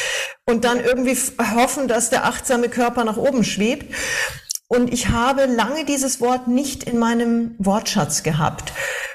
und 0.44 0.64
dann 0.64 0.78
irgendwie 0.78 1.16
hoffen, 1.56 1.88
dass 1.88 2.11
der 2.11 2.25
achtsame 2.25 2.68
Körper 2.68 3.02
nach 3.04 3.16
oben 3.16 3.42
schwebt. 3.42 3.92
Und 4.68 4.92
ich 4.92 5.09
habe 5.09 5.47
lange 5.47 5.85
dieses 5.85 6.21
Wort 6.21 6.47
nicht 6.47 6.85
in 6.85 6.99
meinem 6.99 7.56
Wortschatz 7.59 8.23
gehabt. 8.23 8.73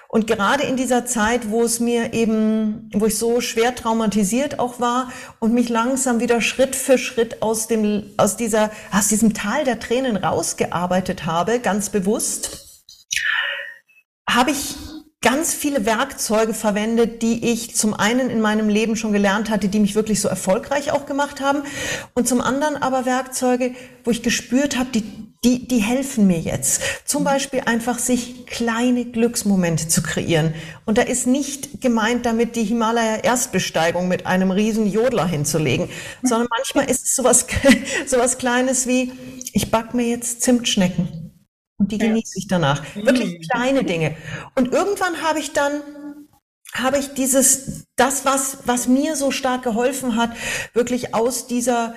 Und 0.10 0.26
gerade 0.26 0.64
in 0.64 0.78
dieser 0.78 1.06
Zeit, 1.06 1.50
wo 1.50 1.64
es 1.64 1.80
mir 1.80 2.14
eben, 2.14 2.90
wo 2.94 3.08
ich 3.08 3.18
so 3.18 3.42
schwer 3.42 3.76
traumatisiert 3.76 4.60
auch 4.60 4.80
war 4.80 5.12
und 5.40 5.54
mich 5.54 5.70
langsam 5.70 6.20
wieder 6.20 6.40
Schritt 6.40 6.76
für 6.76 6.98
Schritt 6.98 7.42
aus 7.42 7.68
dem, 7.68 8.04
aus 8.16 8.38
dieser, 8.38 8.72
aus 8.92 9.10
diesem 9.10 9.34
Tal 9.34 9.66
der 9.66 9.80
Tränen 9.80 10.16
rausgearbeitet 10.16 11.26
habe, 11.26 11.60
ganz 11.60 11.90
bewusst, 11.90 12.86
habe 14.30 14.52
ich 14.52 14.76
ganz 15.22 15.54
viele 15.54 15.86
Werkzeuge 15.86 16.54
verwendet, 16.54 17.22
die 17.22 17.52
ich 17.52 17.76
zum 17.76 17.94
einen 17.94 18.30
in 18.30 18.40
meinem 18.40 18.70
Leben 18.70 18.96
schon 18.96 19.12
gelernt 19.12 19.50
hatte, 19.50 19.68
die 19.68 19.80
mich 19.80 19.96
wirklich 19.96 20.22
so 20.22 20.30
erfolgreich 20.30 20.92
auch 20.92 21.06
gemacht 21.06 21.42
haben. 21.42 21.64
Und 22.14 22.28
zum 22.28 22.40
anderen 22.40 22.78
aber 22.78 23.06
Werkzeuge, 23.06 23.74
wo 24.04 24.12
ich 24.12 24.24
gespürt 24.24 24.78
habe, 24.78 24.90
die 24.94 25.27
die, 25.44 25.68
die 25.68 25.80
helfen 25.80 26.28
mir 26.28 26.40
jetzt. 26.40 26.82
Zum 27.06 27.24
Beispiel 27.24 27.62
einfach 27.66 28.00
sich 28.00 28.46
kleine 28.48 29.06
Glücksmomente 29.06 29.88
zu 29.88 30.02
kreieren. 30.02 30.54
Und 30.86 30.98
da 30.98 31.04
ist 31.04 31.28
nicht 31.28 31.82
gemeint 31.82 32.26
damit, 32.26 32.56
die 32.56 32.64
Himalaya-Erstbesteigung 32.64 34.08
mit 34.08 34.26
einem 34.26 34.52
riesen 34.52 34.88
Jodler 34.88 35.28
hinzulegen, 35.28 35.90
sondern 36.24 36.48
manchmal 36.50 36.90
ist 36.90 37.06
es 37.06 37.16
sowas, 37.16 37.46
sowas 38.08 38.38
Kleines 38.38 38.88
wie, 38.88 39.12
ich 39.54 39.72
back 39.72 39.94
mir 39.94 40.08
jetzt 40.08 40.42
Zimtschnecken. 40.42 41.28
Und 41.80 41.92
die 41.92 42.00
genieße 42.00 42.40
ich 42.40 42.48
danach. 42.48 42.84
Wirklich 42.96 43.38
mhm. 43.38 43.42
kleine 43.52 43.84
Dinge. 43.84 44.16
Und 44.56 44.74
irgendwann 44.74 45.22
habe 45.22 45.40
ich 45.40 45.54
dann 45.54 45.82
habe 46.74 46.98
ich 46.98 47.14
dieses, 47.14 47.86
das, 47.96 48.26
was, 48.26 48.60
was 48.66 48.88
mir 48.88 49.16
so 49.16 49.32
stark 49.32 49.64
geholfen 49.64 50.16
hat, 50.16 50.32
wirklich 50.74 51.16
aus 51.16 51.48
dieser 51.48 51.96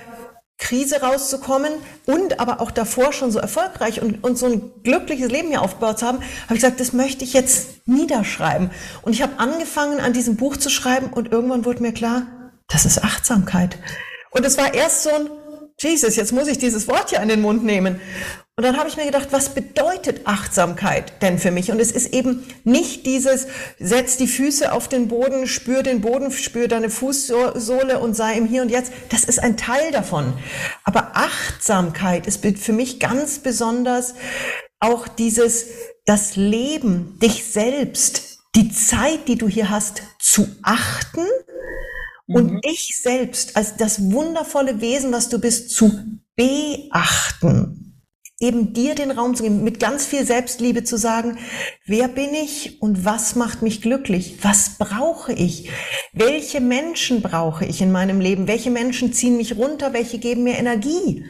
Krise 0.61 1.01
rauszukommen 1.01 1.73
und 2.05 2.39
aber 2.39 2.61
auch 2.61 2.71
davor 2.71 3.11
schon 3.11 3.31
so 3.31 3.39
erfolgreich 3.39 4.01
und, 4.01 4.23
und 4.23 4.37
so 4.37 4.45
ein 4.45 4.71
glückliches 4.83 5.29
Leben 5.29 5.49
hier 5.49 5.61
aufgebaut 5.61 5.99
zu 5.99 6.05
haben, 6.05 6.19
habe 6.19 6.53
ich 6.53 6.61
gesagt, 6.61 6.79
das 6.79 6.93
möchte 6.93 7.25
ich 7.25 7.33
jetzt 7.33 7.87
niederschreiben. 7.87 8.69
Und 9.01 9.11
ich 9.11 9.23
habe 9.23 9.39
angefangen, 9.39 9.99
an 9.99 10.13
diesem 10.13 10.37
Buch 10.37 10.55
zu 10.55 10.69
schreiben 10.69 11.07
und 11.07 11.31
irgendwann 11.31 11.65
wurde 11.65 11.81
mir 11.81 11.93
klar, 11.93 12.27
das 12.67 12.85
ist 12.85 13.03
Achtsamkeit. 13.03 13.77
Und 14.29 14.45
es 14.45 14.57
war 14.57 14.73
erst 14.73 15.03
so 15.03 15.09
ein, 15.09 15.29
Jesus, 15.79 16.15
jetzt 16.15 16.31
muss 16.31 16.47
ich 16.47 16.59
dieses 16.59 16.87
Wort 16.87 17.09
hier 17.09 17.21
in 17.21 17.27
den 17.27 17.41
Mund 17.41 17.63
nehmen. 17.63 17.99
Und 18.57 18.65
dann 18.65 18.77
habe 18.77 18.89
ich 18.89 18.97
mir 18.97 19.05
gedacht, 19.05 19.29
was 19.31 19.55
bedeutet 19.55 20.27
Achtsamkeit 20.27 21.21
denn 21.21 21.39
für 21.39 21.51
mich? 21.51 21.71
Und 21.71 21.79
es 21.79 21.91
ist 21.91 22.13
eben 22.13 22.45
nicht 22.65 23.05
dieses, 23.05 23.47
setz 23.79 24.17
die 24.17 24.27
Füße 24.27 24.73
auf 24.73 24.89
den 24.89 25.07
Boden, 25.07 25.47
spür 25.47 25.83
den 25.83 26.01
Boden, 26.01 26.31
spür 26.31 26.67
deine 26.67 26.89
Fußsohle 26.89 27.99
und 27.99 28.13
sei 28.13 28.35
im 28.35 28.45
Hier 28.45 28.61
und 28.61 28.69
Jetzt. 28.69 28.91
Das 29.09 29.23
ist 29.23 29.39
ein 29.39 29.55
Teil 29.55 29.91
davon. 29.91 30.33
Aber 30.83 31.11
Achtsamkeit 31.15 32.27
ist 32.27 32.45
für 32.59 32.73
mich 32.73 32.99
ganz 32.99 33.39
besonders 33.39 34.15
auch 34.79 35.07
dieses, 35.07 35.67
das 36.05 36.35
Leben, 36.35 37.17
dich 37.19 37.45
selbst, 37.45 38.39
die 38.55 38.69
Zeit, 38.71 39.29
die 39.29 39.37
du 39.37 39.47
hier 39.47 39.69
hast, 39.69 40.03
zu 40.19 40.45
achten 40.61 41.25
und 42.27 42.51
mhm. 42.51 42.61
dich 42.61 42.99
selbst 43.01 43.55
als 43.55 43.77
das 43.77 44.11
wundervolle 44.11 44.81
Wesen, 44.81 45.13
was 45.13 45.29
du 45.29 45.39
bist, 45.39 45.71
zu 45.71 46.19
beachten 46.35 47.80
eben 48.41 48.73
dir 48.73 48.95
den 48.95 49.11
Raum 49.11 49.35
zu 49.35 49.43
geben, 49.43 49.63
mit 49.63 49.79
ganz 49.79 50.05
viel 50.05 50.25
Selbstliebe 50.25 50.83
zu 50.83 50.97
sagen, 50.97 51.37
wer 51.85 52.07
bin 52.07 52.33
ich 52.33 52.81
und 52.81 53.05
was 53.05 53.35
macht 53.35 53.61
mich 53.61 53.81
glücklich? 53.81 54.39
Was 54.41 54.77
brauche 54.77 55.31
ich? 55.31 55.69
Welche 56.11 56.59
Menschen 56.59 57.21
brauche 57.21 57.65
ich 57.65 57.81
in 57.81 57.91
meinem 57.91 58.19
Leben? 58.19 58.47
Welche 58.47 58.71
Menschen 58.71 59.13
ziehen 59.13 59.37
mich 59.37 59.55
runter? 59.57 59.93
Welche 59.93 60.17
geben 60.17 60.43
mir 60.43 60.57
Energie? 60.57 61.23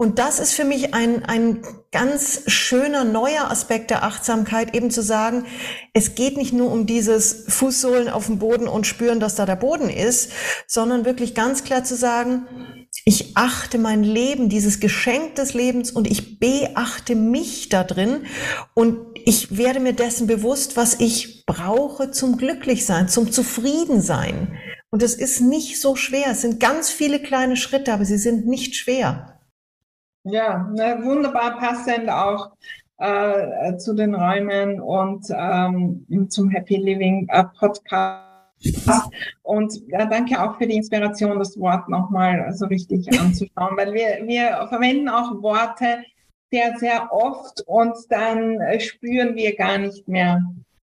Und 0.00 0.18
das 0.18 0.38
ist 0.38 0.54
für 0.54 0.64
mich 0.64 0.94
ein, 0.94 1.26
ein 1.26 1.62
ganz 1.92 2.44
schöner 2.46 3.04
neuer 3.04 3.50
Aspekt 3.50 3.90
der 3.90 4.02
Achtsamkeit, 4.02 4.74
eben 4.74 4.90
zu 4.90 5.02
sagen, 5.02 5.44
es 5.92 6.14
geht 6.14 6.38
nicht 6.38 6.54
nur 6.54 6.72
um 6.72 6.86
dieses 6.86 7.44
Fußsohlen 7.48 8.08
auf 8.08 8.24
dem 8.24 8.38
Boden 8.38 8.66
und 8.66 8.86
spüren, 8.86 9.20
dass 9.20 9.34
da 9.34 9.44
der 9.44 9.56
Boden 9.56 9.90
ist, 9.90 10.32
sondern 10.66 11.04
wirklich 11.04 11.34
ganz 11.34 11.64
klar 11.64 11.84
zu 11.84 11.96
sagen, 11.96 12.46
ich 13.04 13.36
achte 13.36 13.78
mein 13.78 14.02
Leben, 14.02 14.48
dieses 14.48 14.80
Geschenk 14.80 15.34
des 15.36 15.54
Lebens 15.54 15.90
und 15.90 16.10
ich 16.10 16.38
beachte 16.38 17.14
mich 17.14 17.68
da 17.68 17.84
drin 17.84 18.26
und 18.74 18.98
ich 19.24 19.56
werde 19.56 19.80
mir 19.80 19.92
dessen 19.92 20.26
bewusst, 20.26 20.76
was 20.76 21.00
ich 21.00 21.44
brauche 21.46 22.10
zum 22.10 22.36
Glücklichsein, 22.36 23.08
zum 23.08 23.32
Zufriedensein. 23.32 24.56
Und 24.90 25.02
es 25.02 25.14
ist 25.14 25.40
nicht 25.40 25.80
so 25.80 25.94
schwer. 25.94 26.28
Es 26.30 26.42
sind 26.42 26.58
ganz 26.58 26.90
viele 26.90 27.20
kleine 27.20 27.56
Schritte, 27.56 27.92
aber 27.92 28.04
sie 28.04 28.18
sind 28.18 28.46
nicht 28.46 28.74
schwer. 28.74 29.40
Ja, 30.24 30.68
ne, 30.74 30.98
wunderbar 31.02 31.58
passend 31.58 32.10
auch 32.10 32.52
äh, 32.98 33.76
zu 33.76 33.94
den 33.94 34.14
Räumen 34.14 34.80
und 34.80 35.26
ähm, 35.30 36.28
zum 36.28 36.50
Happy 36.50 36.76
Living 36.76 37.28
äh, 37.30 37.44
Podcast 37.58 38.29
und 39.42 39.72
ja, 39.88 40.04
danke 40.06 40.42
auch 40.42 40.58
für 40.58 40.66
die 40.66 40.76
Inspiration, 40.76 41.38
das 41.38 41.58
Wort 41.58 41.88
nochmal 41.88 42.52
so 42.52 42.66
richtig 42.66 43.08
anzuschauen, 43.20 43.76
weil 43.76 43.94
wir, 43.94 44.26
wir 44.26 44.66
verwenden 44.68 45.08
auch 45.08 45.42
Worte 45.42 46.04
sehr, 46.52 46.76
sehr 46.78 47.12
oft 47.12 47.62
und 47.66 47.94
dann 48.08 48.58
spüren 48.80 49.36
wir 49.36 49.56
gar 49.56 49.78
nicht 49.78 50.06
mehr 50.08 50.42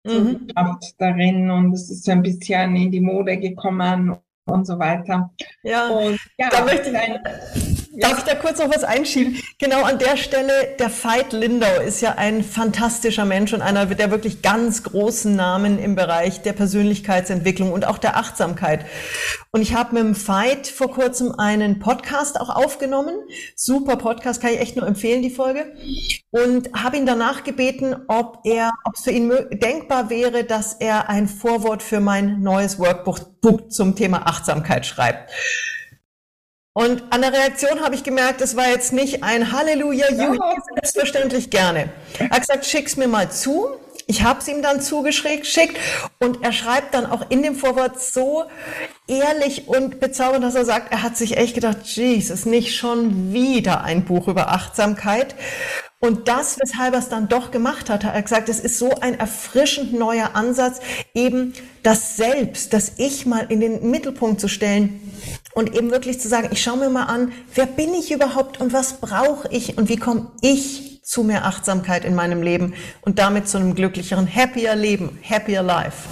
mhm. 0.06 0.48
Kraft 0.48 0.96
darin 0.98 1.50
und 1.50 1.74
es 1.74 1.90
ist 1.90 2.10
ein 2.10 2.24
bisschen 2.24 2.76
in 2.76 2.92
die 2.92 3.02
Mode 3.02 3.38
gekommen 3.38 4.18
und 4.46 4.66
so 4.66 4.80
weiter. 4.80 5.32
Ja, 5.64 5.90
und, 5.90 6.20
ja 6.38 6.50
da 6.50 6.64
möchte 6.64 6.90
ich 6.90 6.96
ein, 6.96 7.20
Darf 7.94 8.20
ich 8.20 8.24
da 8.24 8.36
kurz 8.36 8.58
noch 8.58 8.74
was 8.74 8.86
einschieben? 8.86 9.38
Genau 9.60 9.84
an 9.84 10.00
der 10.00 10.16
Stelle, 10.16 10.76
der 10.80 10.90
Veit 10.90 11.34
Lindau 11.34 11.82
ist 11.82 12.00
ja 12.00 12.14
ein 12.14 12.42
fantastischer 12.42 13.26
Mensch 13.26 13.52
und 13.52 13.62
einer 13.62 13.86
der 13.86 14.12
wirklich 14.12 14.42
ganz 14.42 14.84
großen 14.84 15.36
Namen 15.36 15.78
im 15.78 15.96
Bereich 15.96 16.42
der 16.42 16.54
Persönlichkeitsentwicklung 16.54 17.74
und 17.74 17.86
auch 17.86 17.98
der 17.98 18.16
Achtsamkeit. 18.16 18.86
Und 19.52 19.62
ich 19.62 19.74
habe 19.74 19.96
mit 19.96 20.04
dem 20.04 20.28
Veit 20.28 20.68
vor 20.68 20.90
kurzem 20.90 21.34
einen 21.38 21.80
Podcast 21.80 22.40
auch 22.40 22.50
aufgenommen. 22.50 23.16
Super 23.56 23.98
Podcast, 23.98 24.42
kann 24.42 24.54
ich 24.54 24.62
echt 24.62 24.78
nur 24.78 24.88
empfehlen, 24.88 25.22
die 25.22 25.30
Folge. 25.30 25.74
Und 26.30 26.72
habe 26.74 26.96
ihn 26.96 27.06
danach 27.06 27.44
gebeten, 27.44 27.98
ob 28.08 28.40
er, 28.46 28.72
ob 28.86 28.96
es 28.96 29.02
für 29.02 29.12
ihn 29.12 29.34
denkbar 29.52 30.10
wäre, 30.10 30.46
dass 30.46 30.76
er 30.76 31.10
ein 31.10 31.28
Vorwort 31.28 31.84
für 31.84 32.00
mein 32.00 32.42
neues 32.42 32.80
Workbook 32.80 33.70
zum 33.70 33.98
Thema 33.98 34.28
Achtsamkeit 34.28 34.86
schreibt. 34.86 35.30
Und 36.74 37.04
an 37.10 37.22
der 37.22 37.34
Reaktion 37.34 37.82
habe 37.82 37.96
ich 37.96 38.04
gemerkt, 38.04 38.40
es 38.40 38.56
war 38.56 38.70
jetzt 38.70 38.94
nicht 38.94 39.24
ein 39.24 39.52
Halleluja, 39.52 40.10
Juhi, 40.10 40.40
selbstverständlich 40.76 41.50
gerne. 41.50 41.90
Er 42.18 42.30
hat 42.30 42.42
gesagt, 42.42 42.66
schick's 42.66 42.96
mir 42.96 43.10
mal 43.10 43.30
zu. 43.30 43.72
Ich 44.08 44.24
habe 44.24 44.40
es 44.40 44.48
ihm 44.48 44.62
dann 44.62 44.82
zugeschickt 44.82 45.78
und 46.20 46.44
er 46.44 46.54
schreibt 46.54 46.94
dann 46.94 47.06
auch 47.06 47.30
in 47.30 47.44
dem 47.44 47.56
Vorwort 47.56 48.02
so 48.02 48.46
ehrlich 49.08 49.68
und 49.68 50.00
bezaubernd, 50.00 50.44
dass 50.44 50.56
er 50.56 50.66
sagt, 50.66 50.92
er 50.92 51.04
hat 51.04 51.18
sich 51.18 51.38
echt 51.38 51.56
gedacht, 51.56 51.84
Jesus, 51.84 52.46
nicht 52.46 52.76
schon 52.76 53.34
wieder 53.34 53.84
ein 53.84 54.06
Buch 54.06 54.28
über 54.28 54.50
Achtsamkeit. 54.50 55.36
Und 56.00 56.28
das, 56.28 56.58
weshalb 56.60 56.94
er 56.94 57.00
es 57.00 57.10
dann 57.10 57.28
doch 57.28 57.52
gemacht 57.52 57.90
hat, 57.90 58.04
hat 58.04 58.16
er 58.16 58.22
gesagt, 58.22 58.50
es 58.50 58.60
ist 58.60 58.80
so 58.80 58.90
ein 59.02 59.20
erfrischend 59.20 59.94
neuer 59.94 60.32
Ansatz, 60.34 60.80
eben 61.14 61.54
das 61.84 62.18
Selbst, 62.18 62.74
das 62.74 62.94
Ich 62.98 63.26
mal 63.26 63.46
in 63.50 63.60
den 63.60 63.92
Mittelpunkt 63.92 64.42
zu 64.42 64.48
stellen 64.48 65.00
und 65.54 65.76
eben 65.76 65.92
wirklich 65.92 66.20
zu 66.20 66.28
sagen, 66.28 66.50
ich 66.52 66.62
schaue 66.62 66.78
mir 66.78 66.90
mal 66.90 67.06
an, 67.06 67.32
wer 67.56 67.66
bin 67.66 67.94
ich 67.94 68.12
überhaupt 68.12 68.60
und 68.60 68.74
was 68.74 69.00
brauche 69.02 69.48
ich 69.52 69.78
und 69.78 69.90
wie 69.90 69.98
komme 69.98 70.32
ich 70.42 71.02
zu 71.04 71.24
mehr 71.24 71.46
Achtsamkeit 71.46 72.06
in 72.06 72.16
meinem 72.16 72.42
Leben 72.42 72.74
und 73.02 73.20
damit 73.20 73.48
zu 73.48 73.58
einem 73.58 73.76
glücklicheren, 73.76 74.28
happier 74.28 74.76
Leben, 74.76 75.18
happier 75.28 75.64
life. 75.64 76.08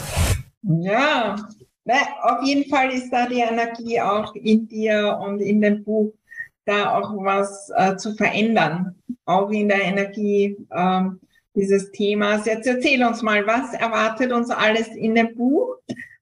Ja, 0.63 1.35
auf 2.23 2.43
jeden 2.43 2.69
Fall 2.69 2.91
ist 2.91 3.09
da 3.11 3.27
die 3.27 3.39
Energie 3.39 4.01
auch 4.01 4.35
in 4.35 4.67
dir 4.67 5.17
und 5.21 5.39
in 5.39 5.61
dem 5.61 5.83
Buch 5.83 6.13
da 6.65 6.97
auch 6.97 7.13
was 7.23 7.71
äh, 7.75 7.95
zu 7.95 8.13
verändern 8.15 8.95
auch 9.29 9.49
in 9.51 9.69
der 9.69 9.83
Energie 9.83 10.57
ähm, 10.75 11.19
dieses 11.55 11.91
Themas. 11.91 12.45
Jetzt 12.45 12.67
erzähl 12.67 13.03
uns 13.03 13.21
mal, 13.21 13.45
was 13.45 13.73
erwartet 13.73 14.31
uns 14.31 14.49
alles 14.49 14.87
in 14.89 15.15
dem 15.15 15.35
Buch? 15.35 15.75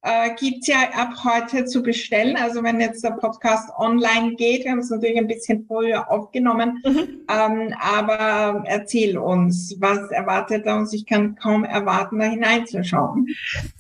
Äh, 0.04 0.30
gibt 0.36 0.62
es 0.62 0.68
ja 0.68 0.90
ab 0.94 1.14
heute 1.24 1.66
zu 1.66 1.82
bestellen. 1.82 2.38
Also 2.38 2.64
wenn 2.64 2.80
jetzt 2.80 3.04
der 3.04 3.12
Podcast 3.12 3.70
online 3.78 4.36
geht, 4.36 4.64
wir 4.64 4.72
haben 4.72 4.80
es 4.80 4.90
natürlich 4.90 5.18
ein 5.18 5.28
bisschen 5.28 5.66
früher 5.68 6.10
aufgenommen, 6.10 6.82
mhm. 6.86 7.22
ähm, 7.28 7.74
aber 7.80 8.64
erzähl 8.66 9.18
uns, 9.18 9.76
was 9.80 10.12
erwartet 10.12 10.66
uns? 10.68 10.94
Ich 10.94 11.06
kann 11.06 11.36
kaum 11.36 11.64
erwarten, 11.64 12.20
da 12.20 12.26
hineinzuschauen. 12.26 13.28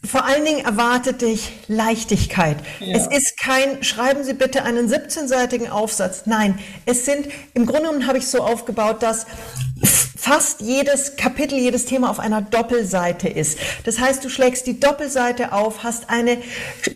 Vor 0.04 0.26
allen 0.26 0.44
Dingen 0.44 0.66
erwartet 0.66 1.22
dich 1.22 1.54
Leichtigkeit. 1.68 2.58
Ja. 2.80 2.96
Es 2.96 3.08
ist 3.08 3.40
kein, 3.40 3.84
schreiben 3.84 4.24
Sie 4.24 4.34
bitte 4.34 4.64
einen 4.64 4.88
17-seitigen 4.88 5.70
Aufsatz. 5.70 6.24
Nein, 6.26 6.58
es 6.86 7.06
sind, 7.06 7.28
im 7.54 7.66
Grunde 7.66 7.88
genommen 7.88 8.08
habe 8.08 8.18
ich 8.18 8.28
so 8.28 8.40
aufgebaut, 8.40 9.04
dass 9.04 9.28
fast 10.27 10.60
jedes 10.60 11.15
Kapitel, 11.15 11.57
jedes 11.57 11.86
Thema 11.86 12.10
auf 12.10 12.19
einer 12.19 12.41
Doppelseite 12.41 13.29
ist. 13.29 13.60
Das 13.86 14.00
heißt, 14.00 14.25
du 14.25 14.29
schlägst 14.29 14.67
die 14.67 14.77
Doppelseite 14.77 15.53
auf, 15.53 15.84
hast 15.84 16.10
eine 16.10 16.38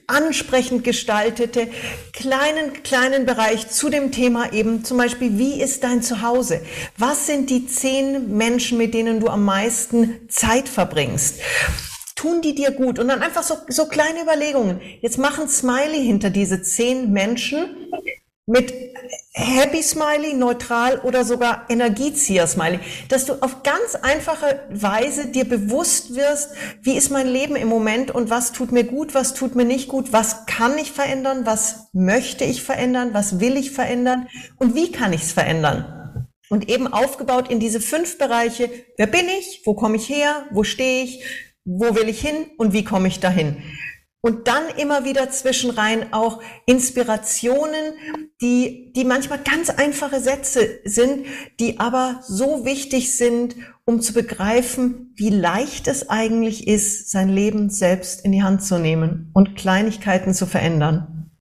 ansprechend 0.08 0.84
gestaltete 0.84 1.70
kleinen, 2.12 2.84
kleinen 2.84 3.26
Bereich 3.26 3.70
zu 3.70 3.90
dem 3.90 4.12
Thema 4.12 4.52
eben 4.52 4.84
zum 4.84 4.98
Beispiel, 4.98 5.38
wie 5.38 5.62
ist 5.62 5.86
dein 5.86 6.04
Zuhause? 6.04 6.62
Was 6.98 7.26
sind 7.26 7.50
die 7.50 7.68
zehn 7.68 8.36
Menschen, 8.36 8.78
mit 8.78 8.94
denen 8.94 9.22
du 9.22 9.28
am 9.28 9.46
meisten 9.46 10.28
Zeit 10.28 10.68
verbringst? 10.68 11.40
tun 12.16 12.42
die 12.42 12.54
dir 12.54 12.70
gut? 12.70 13.00
Und 13.00 13.08
dann 13.08 13.24
einfach 13.24 13.42
so, 13.42 13.56
so 13.68 13.88
kleine 13.88 14.22
Überlegungen. 14.22 14.80
Jetzt 15.02 15.18
mach 15.18 15.40
ein 15.40 15.50
Smiley 15.50 16.06
hinter 16.06 16.30
diese 16.30 16.62
zehn 16.62 17.12
Menschen 17.12 17.66
mit 18.52 18.74
Happy 19.34 19.82
Smiley, 19.82 20.34
neutral 20.34 21.00
oder 21.00 21.24
sogar 21.24 21.66
Energiezieher 21.70 22.48
Smiley, 22.48 22.80
dass 23.08 23.26
du 23.26 23.42
auf 23.42 23.64
ganz 23.64 23.96
einfache 23.96 24.64
Weise 24.70 25.28
dir 25.28 25.46
bewusst 25.46 26.16
wirst, 26.16 26.52
wie 26.82 26.98
ist 26.98 27.12
mein 27.12 27.28
Leben 27.28 27.56
im 27.56 27.70
Moment 27.70 28.12
und 28.12 28.30
was 28.30 28.52
tut 28.52 28.74
mir 28.74 28.84
gut, 28.84 29.16
was 29.16 29.34
tut 29.34 29.56
mir 29.56 29.64
nicht 29.64 29.88
gut, 29.88 30.12
was 30.12 30.46
kann 30.48 30.78
ich 30.78 30.92
verändern, 30.92 31.46
was 31.46 31.88
möchte 31.94 32.44
ich 32.44 32.62
verändern, 32.62 33.12
was 33.14 33.40
will 33.40 33.56
ich 33.56 33.72
verändern 33.72 34.28
und 34.58 34.76
wie 34.76 34.92
kann 34.92 35.14
ich 35.14 35.22
es 35.22 35.32
verändern. 35.32 36.28
Und 36.50 36.70
eben 36.70 36.88
aufgebaut 36.92 37.50
in 37.50 37.62
diese 37.62 37.80
fünf 37.80 38.18
Bereiche, 38.18 38.70
wer 38.98 39.08
bin 39.08 39.28
ich, 39.40 39.62
wo 39.64 39.76
komme 39.76 39.96
ich 39.96 40.10
her, 40.10 40.46
wo 40.52 40.66
stehe 40.66 41.06
ich, 41.06 41.24
wo 41.64 41.96
will 41.96 42.10
ich 42.10 42.20
hin 42.20 42.48
und 42.58 42.74
wie 42.74 42.84
komme 42.84 43.08
ich 43.08 43.22
dahin. 43.22 43.64
Und 44.24 44.48
dann 44.48 44.70
immer 44.78 45.04
wieder 45.04 45.32
zwischenrein 45.32 46.14
auch 46.14 46.44
Inspirationen, 46.68 47.96
die, 48.40 48.94
die 48.96 49.04
manchmal 49.04 49.40
ganz 49.40 49.72
einfache 49.72 50.20
Sätze 50.20 50.80
sind, 50.84 51.26
die 51.60 51.80
aber 51.80 52.20
so 52.22 52.64
wichtig 52.64 53.18
sind, 53.18 53.56
um 53.84 54.00
zu 54.00 54.14
begreifen, 54.14 55.14
wie 55.16 55.30
leicht 55.30 55.88
es 55.88 56.10
eigentlich 56.10 56.68
ist, 56.68 57.10
sein 57.10 57.30
Leben 57.30 57.72
selbst 57.72 58.24
in 58.24 58.32
die 58.32 58.44
Hand 58.44 58.64
zu 58.64 58.78
nehmen 58.78 59.32
und 59.34 59.56
Kleinigkeiten 59.56 60.36
zu 60.36 60.46
verändern. 60.46 61.32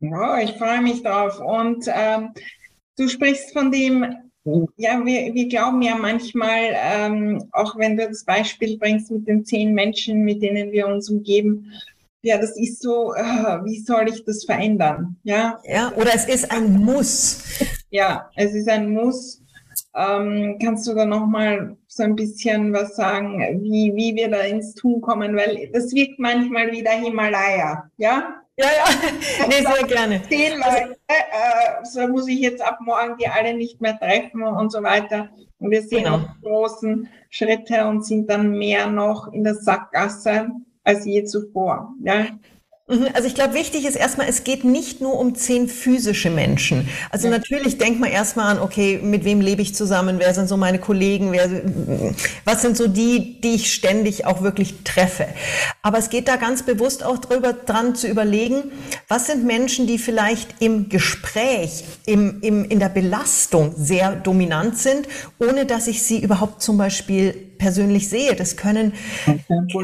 Ja, 0.00 0.40
ich 0.40 0.52
freue 0.56 0.80
mich 0.80 1.02
drauf. 1.02 1.38
Und 1.38 1.86
ähm, 1.88 2.32
du 2.96 3.06
sprichst 3.08 3.52
von 3.52 3.70
dem 3.70 4.29
ja, 4.76 5.04
wir, 5.04 5.34
wir 5.34 5.48
glauben 5.48 5.82
ja 5.82 5.96
manchmal, 5.96 6.74
ähm, 6.74 7.44
auch 7.52 7.76
wenn 7.76 7.96
du 7.96 8.08
das 8.08 8.24
Beispiel 8.24 8.78
bringst 8.78 9.10
mit 9.10 9.26
den 9.26 9.44
zehn 9.44 9.74
Menschen, 9.74 10.22
mit 10.22 10.42
denen 10.42 10.72
wir 10.72 10.86
uns 10.86 11.10
umgeben, 11.10 11.72
ja, 12.22 12.38
das 12.38 12.56
ist 12.56 12.82
so, 12.82 13.14
äh, 13.14 13.64
wie 13.64 13.80
soll 13.80 14.08
ich 14.08 14.24
das 14.24 14.44
verändern? 14.44 15.16
Ja, 15.22 15.58
ja 15.64 15.92
oder 15.96 16.14
es 16.14 16.28
ist 16.28 16.50
ein 16.50 16.72
Muss. 16.72 17.42
Ja, 17.90 18.30
es 18.36 18.54
ist 18.54 18.68
ein 18.68 18.92
Muss. 18.92 19.42
Ähm, 19.96 20.58
kannst 20.62 20.86
du 20.86 20.94
da 20.94 21.04
nochmal 21.04 21.76
so 21.88 22.04
ein 22.04 22.14
bisschen 22.14 22.72
was 22.72 22.94
sagen, 22.94 23.40
wie, 23.62 23.92
wie 23.96 24.14
wir 24.14 24.30
da 24.30 24.42
ins 24.42 24.74
Tun 24.74 25.00
kommen? 25.00 25.34
Weil 25.34 25.70
das 25.72 25.92
wirkt 25.92 26.18
manchmal 26.18 26.70
wie 26.70 26.82
der 26.82 27.00
Himalaya, 27.00 27.90
ja? 27.96 28.42
Ja, 28.60 28.66
ja, 28.66 29.46
nee, 29.48 29.64
sehr 29.64 29.86
gerne. 29.86 30.22
Zehn 30.28 30.58
Leute, 30.58 30.96
äh, 31.08 31.84
so 31.84 32.06
muss 32.08 32.28
ich 32.28 32.40
jetzt 32.40 32.60
ab 32.60 32.78
morgen 32.80 33.16
die 33.18 33.26
alle 33.26 33.54
nicht 33.54 33.80
mehr 33.80 33.98
treffen 33.98 34.42
und 34.42 34.70
so 34.70 34.82
weiter. 34.82 35.30
Und 35.58 35.70
wir 35.70 35.82
sehen 35.82 36.04
genau. 36.04 36.16
auch 36.16 36.40
großen 36.42 37.08
Schritte 37.30 37.86
und 37.86 38.04
sind 38.04 38.28
dann 38.28 38.50
mehr 38.50 38.86
noch 38.86 39.32
in 39.32 39.44
der 39.44 39.54
Sackgasse 39.54 40.50
als 40.84 41.06
je 41.06 41.24
zuvor. 41.24 41.94
Ja? 42.02 42.26
Mhm, 42.90 43.08
also 43.14 43.28
ich 43.28 43.36
glaube, 43.36 43.54
wichtig 43.54 43.86
ist 43.86 43.94
erstmal, 43.94 44.28
es 44.28 44.42
geht 44.42 44.64
nicht 44.64 45.00
nur 45.00 45.18
um 45.18 45.36
zehn 45.36 45.68
physische 45.68 46.28
Menschen. 46.28 46.88
Also 47.10 47.28
ja. 47.28 47.38
natürlich 47.38 47.78
denkt 47.78 48.00
man 48.00 48.10
erstmal 48.10 48.56
an, 48.56 48.58
okay, 48.60 48.98
mit 49.00 49.24
wem 49.24 49.40
lebe 49.40 49.62
ich 49.62 49.76
zusammen, 49.76 50.16
wer 50.18 50.34
sind 50.34 50.48
so 50.48 50.56
meine 50.56 50.80
Kollegen, 50.80 51.30
wer, 51.30 51.48
was 52.44 52.62
sind 52.62 52.76
so 52.76 52.88
die, 52.88 53.40
die 53.40 53.54
ich 53.54 53.72
ständig 53.72 54.26
auch 54.26 54.42
wirklich 54.42 54.82
treffe. 54.82 55.28
Aber 55.82 55.98
es 55.98 56.10
geht 56.10 56.26
da 56.26 56.34
ganz 56.34 56.64
bewusst 56.64 57.04
auch 57.04 57.18
drüber 57.18 57.52
dran 57.52 57.94
zu 57.94 58.08
überlegen, 58.08 58.72
was 59.06 59.26
sind 59.28 59.44
Menschen, 59.44 59.86
die 59.86 59.98
vielleicht 59.98 60.56
im 60.60 60.88
Gespräch, 60.88 61.84
im, 62.06 62.40
im, 62.42 62.64
in 62.64 62.80
der 62.80 62.88
Belastung 62.88 63.74
sehr 63.76 64.16
dominant 64.16 64.78
sind, 64.78 65.06
ohne 65.38 65.64
dass 65.64 65.86
ich 65.86 66.02
sie 66.02 66.20
überhaupt 66.20 66.60
zum 66.60 66.76
Beispiel 66.76 67.49
persönlich 67.60 68.08
sehe. 68.08 68.34
Das 68.34 68.56
können, 68.56 68.94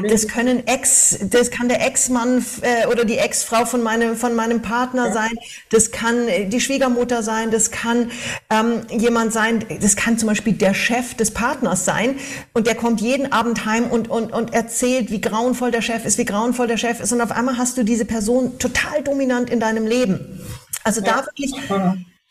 das 0.09 0.27
können 0.27 0.67
Ex, 0.67 1.19
das 1.29 1.51
kann 1.51 1.69
der 1.69 1.85
Ex-Mann 1.85 2.43
äh, 2.61 2.87
oder 2.87 3.05
die 3.05 3.17
Ex-Frau 3.17 3.65
von 3.65 3.81
meinem, 3.81 4.17
von 4.17 4.35
meinem 4.35 4.61
Partner 4.61 5.07
ja. 5.07 5.13
sein. 5.13 5.31
Das 5.69 5.91
kann 5.91 6.27
die 6.47 6.59
Schwiegermutter 6.59 7.23
sein. 7.23 7.51
Das 7.51 7.71
kann 7.71 8.11
ähm, 8.49 8.81
jemand 8.89 9.31
sein. 9.31 9.63
Das 9.79 9.95
kann 9.95 10.17
zum 10.17 10.27
Beispiel 10.27 10.53
der 10.53 10.73
Chef 10.73 11.13
des 11.13 11.31
Partners 11.31 11.85
sein. 11.85 12.17
Und 12.53 12.67
der 12.67 12.75
kommt 12.75 12.99
jeden 12.99 13.31
Abend 13.31 13.65
heim 13.65 13.89
und, 13.89 14.09
und, 14.09 14.33
und 14.33 14.53
erzählt, 14.53 15.11
wie 15.11 15.21
grauenvoll 15.21 15.71
der 15.71 15.81
Chef 15.81 16.03
ist, 16.03 16.17
wie 16.17 16.25
grauenvoll 16.25 16.67
der 16.67 16.77
Chef 16.77 16.99
ist. 16.99 17.13
Und 17.13 17.21
auf 17.21 17.31
einmal 17.31 17.57
hast 17.57 17.77
du 17.77 17.83
diese 17.83 18.05
Person 18.05 18.59
total 18.59 19.03
dominant 19.03 19.49
in 19.49 19.59
deinem 19.59 19.85
Leben. 19.85 20.41
Also 20.83 21.01
ja. 21.01 21.21
da 21.21 21.25
wirklich 21.25 21.53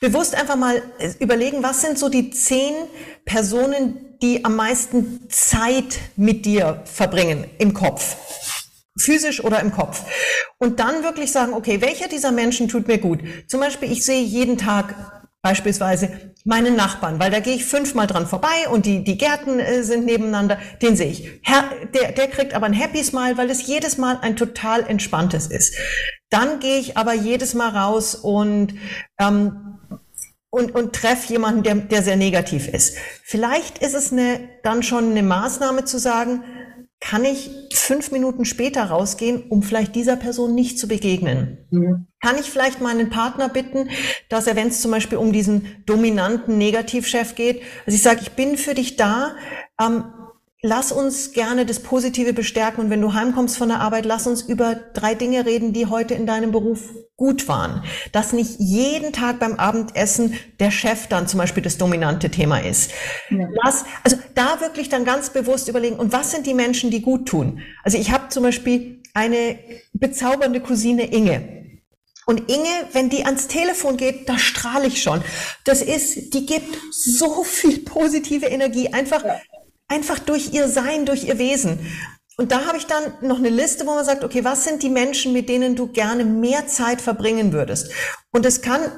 bewusst 0.00 0.34
einfach 0.34 0.56
mal 0.56 0.82
äh, 0.98 1.10
überlegen, 1.20 1.62
was 1.62 1.80
sind 1.80 1.98
so 1.98 2.08
die 2.08 2.30
zehn 2.30 2.74
Personen, 3.24 4.05
die 4.22 4.44
am 4.44 4.56
meisten 4.56 5.28
Zeit 5.28 5.98
mit 6.16 6.44
dir 6.44 6.82
verbringen 6.84 7.44
im 7.58 7.74
Kopf. 7.74 8.16
Physisch 8.98 9.44
oder 9.44 9.60
im 9.60 9.72
Kopf. 9.72 10.02
Und 10.58 10.80
dann 10.80 11.02
wirklich 11.02 11.30
sagen, 11.30 11.52
okay, 11.52 11.80
welcher 11.80 12.08
dieser 12.08 12.32
Menschen 12.32 12.68
tut 12.68 12.88
mir 12.88 12.98
gut? 12.98 13.20
Zum 13.46 13.60
Beispiel, 13.60 13.92
ich 13.92 14.04
sehe 14.04 14.22
jeden 14.22 14.56
Tag 14.56 14.94
beispielsweise 15.42 16.10
meinen 16.44 16.74
Nachbarn, 16.76 17.20
weil 17.20 17.30
da 17.30 17.40
gehe 17.40 17.54
ich 17.54 17.64
fünfmal 17.64 18.06
dran 18.06 18.26
vorbei 18.26 18.68
und 18.70 18.86
die, 18.86 19.04
die 19.04 19.18
Gärten 19.18 19.60
äh, 19.60 19.82
sind 19.82 20.04
nebeneinander, 20.04 20.58
den 20.82 20.96
sehe 20.96 21.10
ich. 21.10 21.40
Herr, 21.42 21.64
der, 21.94 22.12
der 22.12 22.28
kriegt 22.28 22.54
aber 22.54 22.66
ein 22.66 22.72
Happy 22.72 23.02
Smile, 23.04 23.36
weil 23.36 23.50
es 23.50 23.66
jedes 23.66 23.98
Mal 23.98 24.18
ein 24.22 24.36
total 24.36 24.84
entspanntes 24.88 25.46
ist. 25.46 25.76
Dann 26.30 26.58
gehe 26.58 26.78
ich 26.78 26.96
aber 26.96 27.14
jedes 27.14 27.54
Mal 27.54 27.68
raus 27.68 28.14
und 28.14 28.74
ähm, 29.20 29.78
und, 30.56 30.74
und 30.74 30.94
treffe 30.94 31.34
jemanden, 31.34 31.62
der, 31.62 31.74
der 31.74 32.02
sehr 32.02 32.16
negativ 32.16 32.66
ist. 32.66 32.96
Vielleicht 33.22 33.78
ist 33.78 33.94
es 33.94 34.10
eine, 34.10 34.40
dann 34.62 34.82
schon 34.82 35.10
eine 35.10 35.22
Maßnahme 35.22 35.84
zu 35.84 35.98
sagen, 35.98 36.44
kann 36.98 37.26
ich 37.26 37.50
fünf 37.74 38.10
Minuten 38.10 38.46
später 38.46 38.84
rausgehen, 38.84 39.44
um 39.50 39.62
vielleicht 39.62 39.94
dieser 39.94 40.16
Person 40.16 40.54
nicht 40.54 40.78
zu 40.78 40.88
begegnen? 40.88 41.58
Mhm. 41.70 42.06
Kann 42.22 42.36
ich 42.40 42.50
vielleicht 42.50 42.80
meinen 42.80 43.10
Partner 43.10 43.50
bitten, 43.50 43.90
dass 44.30 44.46
er, 44.46 44.56
wenn 44.56 44.68
es 44.68 44.80
zum 44.80 44.92
Beispiel 44.92 45.18
um 45.18 45.30
diesen 45.30 45.84
dominanten 45.84 46.56
Negativchef 46.56 47.34
geht, 47.34 47.60
also 47.84 47.94
ich 47.94 48.02
sage, 48.02 48.20
ich 48.22 48.30
bin 48.30 48.56
für 48.56 48.72
dich 48.72 48.96
da, 48.96 49.36
ähm, 49.78 50.04
lass 50.62 50.90
uns 50.90 51.32
gerne 51.32 51.66
das 51.66 51.80
Positive 51.80 52.32
bestärken 52.32 52.80
und 52.80 52.90
wenn 52.90 53.02
du 53.02 53.12
heimkommst 53.12 53.58
von 53.58 53.68
der 53.68 53.80
Arbeit, 53.80 54.06
lass 54.06 54.26
uns 54.26 54.40
über 54.40 54.74
drei 54.74 55.14
Dinge 55.14 55.44
reden, 55.44 55.74
die 55.74 55.84
heute 55.84 56.14
in 56.14 56.26
deinem 56.26 56.50
Beruf 56.50 56.80
gut 57.16 57.48
waren. 57.48 57.82
Dass 58.12 58.32
nicht 58.32 58.56
jeden 58.58 59.12
Tag 59.12 59.38
beim 59.38 59.54
Abendessen 59.54 60.34
der 60.60 60.70
Chef 60.70 61.06
dann 61.06 61.26
zum 61.26 61.38
Beispiel 61.38 61.62
das 61.62 61.78
dominante 61.78 62.30
Thema 62.30 62.58
ist. 62.58 62.90
Ja. 63.30 63.48
Lass, 63.64 63.84
also 64.02 64.16
da 64.34 64.60
wirklich 64.60 64.88
dann 64.88 65.04
ganz 65.04 65.30
bewusst 65.30 65.68
überlegen, 65.68 65.96
und 65.96 66.12
was 66.12 66.30
sind 66.30 66.46
die 66.46 66.54
Menschen, 66.54 66.90
die 66.90 67.00
gut 67.00 67.26
tun? 67.26 67.60
Also 67.82 67.96
ich 67.98 68.10
habe 68.10 68.28
zum 68.28 68.42
Beispiel 68.42 69.02
eine 69.14 69.58
bezaubernde 69.94 70.60
Cousine 70.60 71.10
Inge. 71.10 71.56
Und 72.26 72.50
Inge, 72.50 72.88
wenn 72.92 73.08
die 73.08 73.24
ans 73.24 73.46
Telefon 73.46 73.96
geht, 73.96 74.28
da 74.28 74.36
strahle 74.36 74.88
ich 74.88 75.00
schon. 75.00 75.22
Das 75.64 75.80
ist, 75.80 76.34
die 76.34 76.44
gibt 76.44 76.76
so 76.90 77.44
viel 77.44 77.78
positive 77.78 78.46
Energie. 78.46 78.92
Einfach, 78.92 79.24
ja. 79.24 79.40
einfach 79.86 80.18
durch 80.18 80.52
ihr 80.52 80.68
Sein, 80.68 81.06
durch 81.06 81.24
ihr 81.24 81.38
Wesen. 81.38 81.78
Und 82.38 82.52
da 82.52 82.66
habe 82.66 82.76
ich 82.76 82.86
dann 82.86 83.14
noch 83.22 83.38
eine 83.38 83.48
Liste, 83.48 83.86
wo 83.86 83.94
man 83.94 84.04
sagt, 84.04 84.22
okay, 84.22 84.44
was 84.44 84.64
sind 84.64 84.82
die 84.82 84.90
Menschen, 84.90 85.32
mit 85.32 85.48
denen 85.48 85.74
du 85.74 85.86
gerne 85.86 86.24
mehr 86.24 86.66
Zeit 86.66 87.00
verbringen 87.00 87.52
würdest? 87.52 87.90
Und 88.30 88.44
es 88.44 88.60
kann 88.60 88.92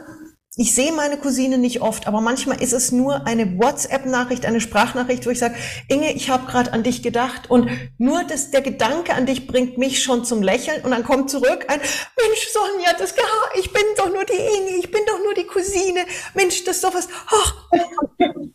ich 0.61 0.74
sehe 0.74 0.90
meine 0.90 1.16
Cousine 1.18 1.57
nicht 1.57 1.83
oft, 1.83 2.09
aber 2.09 2.20
manchmal 2.20 2.61
ist 2.61 2.72
es 2.72 2.90
nur 2.90 3.29
eine 3.29 3.61
WhatsApp-Nachricht, 3.61 4.44
eine 4.44 4.61
Sprachnachricht, 4.61 5.24
wo 5.24 5.31
ich 5.31 5.38
sage, 5.38 5.55
Inge, 5.87 6.12
ich 6.14 6.31
habe 6.31 6.51
gerade 6.51 6.72
an 6.72 6.83
dich 6.83 7.01
gedacht 7.01 7.48
und 7.48 7.70
nur 7.96 8.24
das, 8.24 8.51
der 8.51 8.61
Gedanke 8.61 9.14
an 9.14 9.24
dich 9.24 9.46
bringt 9.46 9.79
mich 9.79 10.03
schon 10.03 10.24
zum 10.24 10.42
Lächeln 10.42 10.83
und 10.83 10.90
dann 10.90 11.05
kommt 11.05 11.31
zurück 11.31 11.66
ein, 11.68 11.79
Mensch, 11.79 12.48
Sonja, 12.53 12.92
das 12.98 13.14
ich 13.57 13.72
bin 13.72 13.85
doch 13.98 14.12
nur 14.12 14.24
die 14.24 14.33
Inge, 14.33 14.79
ich 14.81 14.90
bin 14.90 15.03
doch 15.07 15.20
nur 15.22 15.35
die 15.35 15.46
Cousine, 15.46 16.05
Mensch, 16.35 16.64
das 16.64 16.77
ist 16.77 16.85
doch 16.85 16.94
was. 16.94 17.07
Oh. 17.31 18.48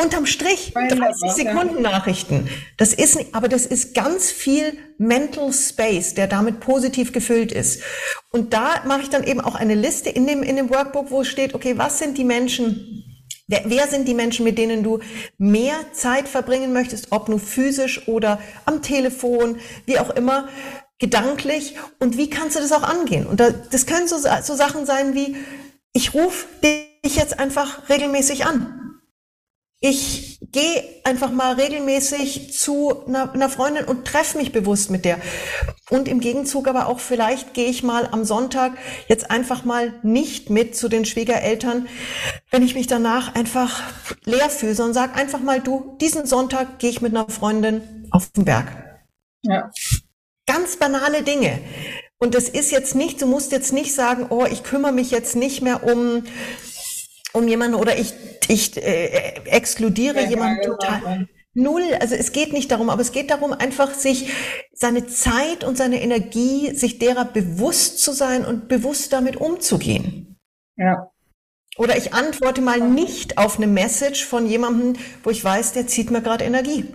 Unterm 0.00 0.26
Strich 0.26 0.72
30 0.74 1.32
Sekunden 1.32 1.82
Nachrichten. 1.82 2.48
Das 2.76 2.92
ist, 2.92 3.18
aber 3.32 3.48
das 3.48 3.66
ist 3.66 3.94
ganz 3.94 4.30
viel 4.30 4.76
Mental 4.98 5.52
Space, 5.52 6.14
der 6.14 6.26
damit 6.26 6.60
positiv 6.60 7.12
gefüllt 7.12 7.52
ist. 7.52 7.82
Und 8.30 8.52
da 8.52 8.82
mache 8.86 9.02
ich 9.02 9.10
dann 9.10 9.24
eben 9.24 9.40
auch 9.40 9.54
eine 9.54 9.74
Liste 9.74 10.10
in 10.10 10.26
dem, 10.26 10.42
in 10.42 10.56
dem 10.56 10.70
Workbook, 10.70 11.10
wo 11.10 11.24
steht, 11.24 11.54
okay, 11.54 11.78
was 11.78 11.98
sind 11.98 12.18
die 12.18 12.24
Menschen, 12.24 13.04
Wer, 13.48 13.64
wer 13.66 13.88
sind 13.88 14.06
die 14.06 14.14
Menschen, 14.14 14.44
mit 14.44 14.56
denen 14.56 14.82
du 14.82 15.00
mehr 15.36 15.74
Zeit 15.92 16.28
verbringen 16.28 16.72
möchtest, 16.72 17.08
ob 17.10 17.28
nur 17.28 17.40
physisch 17.40 18.06
oder 18.08 18.40
am 18.64 18.82
Telefon, 18.82 19.58
wie 19.84 19.98
auch 19.98 20.10
immer, 20.10 20.48
gedanklich? 20.98 21.74
Und 21.98 22.16
wie 22.16 22.30
kannst 22.30 22.56
du 22.56 22.60
das 22.60 22.72
auch 22.72 22.84
angehen? 22.84 23.26
Und 23.26 23.40
da, 23.40 23.50
das 23.50 23.84
können 23.84 24.08
so, 24.08 24.16
so 24.16 24.54
Sachen 24.54 24.86
sein 24.86 25.14
wie, 25.14 25.36
ich 25.92 26.14
rufe 26.14 26.46
dich 26.62 27.16
jetzt 27.16 27.38
einfach 27.38 27.90
regelmäßig 27.90 28.46
an 28.46 28.81
ich 29.84 30.38
gehe 30.52 30.84
einfach 31.02 31.32
mal 31.32 31.54
regelmäßig 31.54 32.56
zu 32.56 33.04
einer, 33.06 33.32
einer 33.32 33.48
Freundin 33.48 33.84
und 33.84 34.06
treffe 34.06 34.38
mich 34.38 34.52
bewusst 34.52 34.90
mit 34.90 35.04
der. 35.04 35.18
Und 35.90 36.06
im 36.06 36.20
Gegenzug 36.20 36.68
aber 36.68 36.86
auch 36.86 37.00
vielleicht 37.00 37.52
gehe 37.52 37.66
ich 37.66 37.82
mal 37.82 38.08
am 38.12 38.24
Sonntag 38.24 38.74
jetzt 39.08 39.32
einfach 39.32 39.64
mal 39.64 39.92
nicht 40.04 40.50
mit 40.50 40.76
zu 40.76 40.88
den 40.88 41.04
Schwiegereltern, 41.04 41.88
wenn 42.52 42.62
ich 42.62 42.76
mich 42.76 42.86
danach 42.86 43.34
einfach 43.34 43.82
leer 44.24 44.50
fühle, 44.50 44.76
sondern 44.76 44.94
sag 44.94 45.18
einfach 45.18 45.40
mal, 45.40 45.60
du, 45.60 45.96
diesen 46.00 46.26
Sonntag 46.26 46.78
gehe 46.78 46.90
ich 46.90 47.00
mit 47.00 47.12
einer 47.12 47.28
Freundin 47.28 48.06
auf 48.12 48.30
den 48.30 48.44
Berg. 48.44 48.68
Ja. 49.42 49.68
Ganz 50.46 50.76
banale 50.76 51.24
Dinge. 51.24 51.58
Und 52.18 52.36
das 52.36 52.48
ist 52.48 52.70
jetzt 52.70 52.94
nicht, 52.94 53.20
du 53.20 53.26
musst 53.26 53.50
jetzt 53.50 53.72
nicht 53.72 53.96
sagen, 53.96 54.26
oh, 54.30 54.46
ich 54.48 54.62
kümmere 54.62 54.92
mich 54.92 55.10
jetzt 55.10 55.34
nicht 55.34 55.60
mehr 55.60 55.82
um 55.82 56.22
um 57.32 57.48
jemanden 57.48 57.76
oder 57.76 57.98
ich, 57.98 58.14
ich 58.48 58.76
äh, 58.76 59.40
exkludiere 59.44 60.22
ja, 60.22 60.28
jemanden 60.28 60.62
total. 60.62 61.28
Null, 61.54 61.82
also 62.00 62.14
es 62.14 62.32
geht 62.32 62.52
nicht 62.52 62.70
darum, 62.70 62.88
aber 62.88 63.02
es 63.02 63.12
geht 63.12 63.30
darum, 63.30 63.52
einfach 63.52 63.92
sich 63.92 64.32
seine 64.72 65.06
Zeit 65.06 65.64
und 65.64 65.76
seine 65.76 66.00
Energie, 66.00 66.74
sich 66.74 66.98
derer 66.98 67.26
bewusst 67.26 67.98
zu 67.98 68.12
sein 68.12 68.44
und 68.46 68.68
bewusst 68.68 69.12
damit 69.12 69.36
umzugehen. 69.36 70.38
Ja. 70.76 71.10
Oder 71.76 71.96
ich 71.96 72.14
antworte 72.14 72.62
mal 72.62 72.80
nicht 72.80 73.38
auf 73.38 73.56
eine 73.56 73.66
Message 73.66 74.24
von 74.24 74.46
jemandem, 74.46 74.94
wo 75.22 75.30
ich 75.30 75.44
weiß, 75.44 75.72
der 75.72 75.86
zieht 75.86 76.10
mir 76.10 76.22
gerade 76.22 76.44
Energie. 76.44 76.86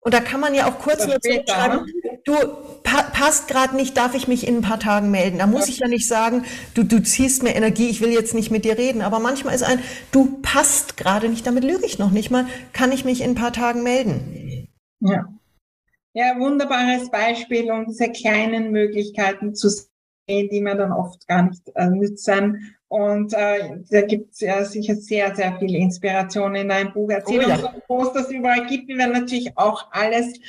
Und 0.00 0.14
da 0.14 0.20
kann 0.20 0.40
man 0.40 0.54
ja 0.54 0.66
auch 0.66 0.78
kurz 0.78 1.06
nur 1.06 1.18
schreiben, 1.22 1.86
du 2.24 2.34
pa 2.82 3.02
passt 3.02 3.48
gerade 3.48 3.76
nicht, 3.76 3.96
darf 3.96 4.14
ich 4.14 4.28
mich 4.28 4.46
in 4.46 4.56
ein 4.56 4.62
paar 4.62 4.80
Tagen 4.80 5.10
melden. 5.10 5.38
Da 5.38 5.46
muss 5.46 5.68
ich 5.68 5.78
ja 5.78 5.88
nicht 5.88 6.08
sagen, 6.08 6.44
du, 6.74 6.82
du 6.82 7.02
ziehst 7.02 7.42
mir 7.42 7.54
Energie, 7.54 7.88
ich 7.88 8.00
will 8.00 8.10
jetzt 8.10 8.34
nicht 8.34 8.50
mit 8.50 8.64
dir 8.64 8.78
reden. 8.78 9.02
Aber 9.02 9.18
manchmal 9.18 9.54
ist 9.54 9.62
ein, 9.62 9.80
du 10.12 10.40
passt 10.42 10.96
gerade 10.96 11.28
nicht, 11.28 11.46
damit 11.46 11.64
lüge 11.64 11.84
ich 11.84 11.98
noch 11.98 12.10
nicht 12.10 12.30
mal, 12.30 12.46
kann 12.72 12.92
ich 12.92 13.04
mich 13.04 13.20
in 13.20 13.30
ein 13.30 13.34
paar 13.34 13.52
Tagen 13.52 13.82
melden. 13.82 14.68
Ja. 15.00 15.28
Ja, 16.12 16.38
wunderbares 16.38 17.10
Beispiel, 17.10 17.70
um 17.70 17.86
diese 17.86 18.10
kleinen 18.10 18.72
Möglichkeiten 18.72 19.54
zu 19.54 19.68
sehen, 19.68 20.48
die 20.50 20.60
mir 20.60 20.74
dann 20.74 20.92
oft 20.92 21.26
gar 21.28 21.42
nicht 21.42 21.62
äh, 21.76 21.86
nützen. 21.86 22.74
Und 22.88 23.32
äh, 23.34 23.78
da 23.88 24.02
gibt 24.02 24.32
es 24.32 24.40
ja 24.40 24.64
sicher 24.64 24.96
sehr, 24.96 25.36
sehr 25.36 25.56
viel 25.60 25.76
Inspiration 25.76 26.56
in 26.56 26.68
deinem 26.68 26.92
Buch. 26.92 27.08
Erzähl 27.10 27.44
oh, 27.44 27.48
ja. 27.48 27.54
uns, 27.54 27.82
wo 27.86 28.02
es 28.02 28.12
das 28.12 28.32
überall 28.32 28.66
gibt. 28.66 28.88
Wir 28.88 28.98
werden 28.98 29.12
natürlich 29.12 29.56
auch 29.56 29.86
alles 29.92 30.40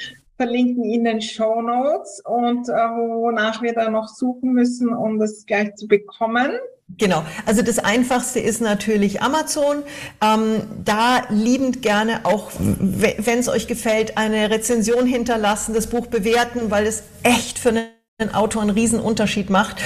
verlinken 0.42 0.84
in 0.84 1.04
den 1.04 1.22
Show 1.22 1.62
Notes 1.62 2.20
und 2.26 2.68
äh, 2.68 2.72
wonach 2.72 3.62
wir 3.62 3.74
da 3.74 3.92
noch 3.92 4.08
suchen 4.08 4.54
müssen, 4.54 4.90
um 4.90 5.20
das 5.20 5.46
gleich 5.46 5.76
zu 5.76 5.88
bekommen. 5.88 6.54
Genau, 6.98 7.24
also 7.46 7.62
das 7.62 7.78
Einfachste 7.78 8.40
ist 8.40 8.60
natürlich 8.60 9.22
Amazon. 9.22 9.84
Ähm, 10.20 10.64
da 10.84 11.22
liebend 11.30 11.84
gerne 11.84 12.22
auch, 12.24 12.52
wenn 12.58 13.38
es 13.40 13.50
euch 13.50 13.68
gefällt, 13.68 14.18
eine 14.18 14.50
Rezension 14.50 15.06
hinterlassen, 15.06 15.76
das 15.76 15.88
Buch 15.88 16.08
bewerten, 16.08 16.72
weil 16.72 16.88
es 16.88 17.04
echt 17.22 17.60
für 17.60 17.70
eine 17.70 18.01
Autor 18.30 18.62
einen 18.62 18.72
Riesenunterschied 18.72 19.50
macht. 19.50 19.78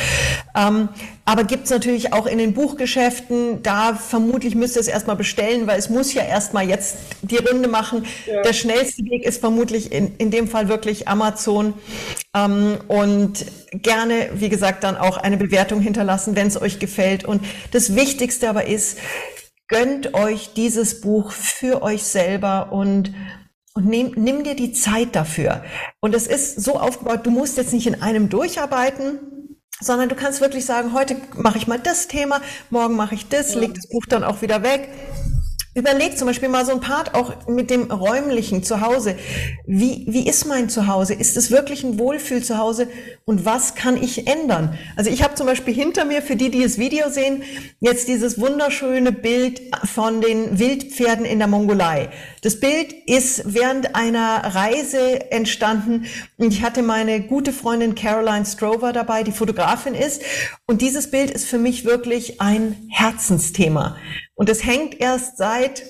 Ähm, 0.55 0.89
aber 1.25 1.43
gibt 1.43 1.65
es 1.65 1.69
natürlich 1.71 2.13
auch 2.13 2.27
in 2.27 2.37
den 2.37 2.53
Buchgeschäften, 2.53 3.63
da 3.63 3.95
vermutlich 3.95 4.53
müsst 4.53 4.75
ihr 4.75 4.81
es 4.81 4.87
erstmal 4.87 5.15
bestellen, 5.15 5.65
weil 5.65 5.79
es 5.79 5.89
muss 5.89 6.13
ja 6.13 6.23
erstmal 6.23 6.67
jetzt 6.67 6.97
die 7.23 7.37
Runde 7.37 7.67
machen. 7.67 8.05
Ja. 8.27 8.41
Der 8.43 8.53
schnellste 8.53 9.03
Weg 9.05 9.23
ist 9.23 9.39
vermutlich 9.39 9.91
in, 9.91 10.15
in 10.17 10.29
dem 10.29 10.47
Fall 10.47 10.67
wirklich 10.67 11.07
Amazon. 11.07 11.73
Ähm, 12.35 12.77
und 12.87 13.45
gerne, 13.71 14.29
wie 14.35 14.49
gesagt, 14.49 14.83
dann 14.83 14.97
auch 14.97 15.17
eine 15.17 15.37
Bewertung 15.37 15.81
hinterlassen, 15.81 16.35
wenn 16.35 16.47
es 16.47 16.61
euch 16.61 16.79
gefällt. 16.79 17.25
Und 17.25 17.43
das 17.71 17.95
Wichtigste 17.95 18.49
aber 18.49 18.67
ist, 18.67 18.99
gönnt 19.67 20.13
euch 20.13 20.53
dieses 20.53 21.01
Buch 21.01 21.31
für 21.31 21.81
euch 21.81 22.03
selber 22.03 22.71
und 22.71 23.13
und 23.75 23.85
nimm, 23.85 24.13
nimm 24.15 24.43
dir 24.43 24.55
die 24.55 24.71
Zeit 24.71 25.15
dafür. 25.15 25.63
Und 25.99 26.15
es 26.15 26.27
ist 26.27 26.63
so 26.63 26.79
aufgebaut, 26.79 27.25
du 27.25 27.31
musst 27.31 27.57
jetzt 27.57 27.73
nicht 27.73 27.87
in 27.87 28.01
einem 28.01 28.29
durcharbeiten, 28.29 29.19
sondern 29.81 30.07
du 30.07 30.15
kannst 30.15 30.39
wirklich 30.39 30.65
sagen, 30.65 30.93
heute 30.93 31.17
mache 31.35 31.57
ich 31.57 31.67
mal 31.67 31.79
das 31.79 32.07
Thema, 32.07 32.41
morgen 32.69 32.95
mache 32.95 33.15
ich 33.15 33.27
das, 33.27 33.53
leg 33.53 33.73
das 33.75 33.89
Buch 33.89 34.05
dann 34.07 34.23
auch 34.23 34.41
wieder 34.41 34.63
weg 34.63 34.89
Überleg 35.77 36.17
zum 36.17 36.27
Beispiel 36.27 36.47
mal 36.47 36.65
so 36.65 36.71
ein 36.71 36.79
Part 36.79 37.15
auch 37.15 37.49
mit 37.49 37.69
dem 37.69 37.91
räumlichen 37.91 38.63
Zuhause. 38.63 39.17
Wie, 39.67 40.05
wie 40.07 40.25
ist 40.25 40.45
mein 40.45 40.69
Zuhause? 40.69 41.13
Ist 41.13 41.35
es 41.35 41.51
wirklich 41.51 41.83
ein 41.83 41.99
Wohlfühl-Zuhause? 41.99 42.87
Und 43.25 43.43
was 43.43 43.75
kann 43.75 44.01
ich 44.01 44.25
ändern? 44.25 44.79
Also 44.95 45.09
ich 45.09 45.21
habe 45.21 45.35
zum 45.35 45.47
Beispiel 45.47 45.73
hinter 45.73 46.05
mir, 46.05 46.21
für 46.21 46.37
die, 46.37 46.49
die 46.49 46.63
das 46.63 46.77
Video 46.77 47.09
sehen, 47.09 47.43
jetzt 47.81 48.07
dieses 48.07 48.39
wunderschöne 48.39 49.11
Bild 49.11 49.63
von 49.83 50.21
den 50.21 50.57
Wildpferden 50.57 51.25
in 51.25 51.39
der 51.39 51.49
Mongolei. 51.49 52.07
Das 52.45 52.59
Bild 52.59 52.93
ist 53.07 53.55
während 53.55 53.95
einer 53.95 54.53
Reise 54.53 55.31
entstanden 55.31 56.05
und 56.37 56.53
ich 56.53 56.61
hatte 56.61 56.83
meine 56.83 57.21
gute 57.21 57.51
Freundin 57.51 57.95
Caroline 57.95 58.45
Strover 58.45 58.93
dabei, 58.93 59.23
die 59.23 59.31
Fotografin 59.31 59.95
ist. 59.95 60.21
Und 60.67 60.83
dieses 60.83 61.09
Bild 61.09 61.31
ist 61.31 61.45
für 61.45 61.57
mich 61.57 61.85
wirklich 61.85 62.41
ein 62.41 62.87
Herzensthema. 62.91 63.97
Und 64.35 64.47
es 64.47 64.63
hängt 64.63 65.01
erst 65.01 65.37
seit 65.37 65.81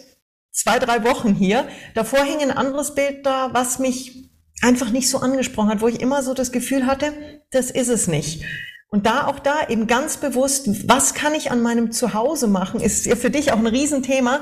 zwei, 0.54 0.80
drei 0.80 1.04
Wochen 1.04 1.34
hier. 1.34 1.68
Davor 1.94 2.24
hing 2.24 2.39
ein 2.39 2.52
anderes 2.52 2.96
Bild 2.96 3.26
da, 3.26 3.50
was 3.52 3.78
mich 3.78 4.30
einfach 4.62 4.91
nicht 4.91 5.10
so 5.10 5.18
angesprochen 5.18 5.72
hat, 5.72 5.82
wo 5.82 5.89
ich 5.89 6.00
immer 6.00 6.24
so 6.24 6.34
das 6.34 6.54
Gefühl 6.54 6.86
hatte, 6.86 7.12
das 7.52 7.70
ist 7.70 7.89
es 7.89 8.08
nicht. 8.08 8.46
Und 8.89 9.08
da 9.08 9.28
auch 9.28 9.39
da 9.39 9.67
eben 9.67 9.88
ganz 9.88 10.17
bewusst, 10.17 10.88
was 10.88 11.13
kann 11.13 11.34
ich 11.34 11.52
an 11.52 11.62
meinem 11.62 11.91
Zuhause 11.91 12.48
machen, 12.48 12.80
ist 12.80 13.06
ja 13.06 13.15
für 13.15 13.30
dich 13.30 13.52
auch 13.52 13.58
ein 13.58 13.67
Riesenthema, 13.67 14.39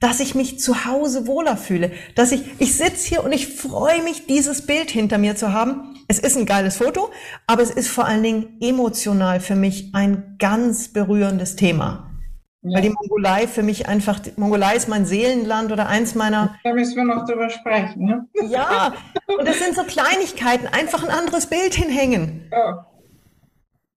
dass 0.00 0.20
ich 0.20 0.34
mich 0.34 0.60
zu 0.60 0.84
Hause 0.84 1.26
wohler 1.26 1.56
fühle. 1.56 1.90
Dass 2.14 2.30
ich, 2.30 2.42
ich 2.58 2.76
sitze 2.76 3.08
hier 3.08 3.24
und 3.24 3.32
ich 3.32 3.56
freue 3.56 4.02
mich, 4.02 4.26
dieses 4.26 4.66
Bild 4.66 4.90
hinter 4.90 5.18
mir 5.18 5.34
zu 5.34 5.52
haben. 5.52 5.96
Es 6.08 6.18
ist 6.18 6.36
ein 6.36 6.46
geiles 6.46 6.76
Foto, 6.76 7.10
aber 7.46 7.62
es 7.62 7.70
ist 7.70 7.88
vor 7.88 8.04
allen 8.04 8.22
Dingen 8.22 8.58
emotional 8.60 9.40
für 9.40 9.56
mich 9.56 9.90
ein 9.94 10.36
ganz 10.38 10.92
berührendes 10.92 11.56
Thema. 11.56 12.10
Ja. 12.62 12.76
Weil 12.76 12.82
die 12.82 12.90
Mongolei 12.90 13.48
für 13.48 13.62
mich 13.62 13.88
einfach, 13.88 14.20
Mongolei 14.36 14.76
ist 14.76 14.88
mein 14.88 15.06
Seelenland 15.06 15.72
oder 15.72 15.88
eins 15.88 16.14
meiner. 16.14 16.56
Da 16.64 16.72
müssen 16.74 16.96
wir 16.96 17.04
noch 17.04 17.24
drüber 17.24 17.48
sprechen. 17.48 18.04
Ne? 18.04 18.28
Ja, 18.48 18.92
und 19.38 19.48
das 19.48 19.58
sind 19.58 19.74
so 19.74 19.82
Kleinigkeiten, 19.84 20.66
einfach 20.66 21.02
ein 21.02 21.10
anderes 21.10 21.46
Bild 21.46 21.74
hinhängen. 21.74 22.48
Ja. 22.52 22.86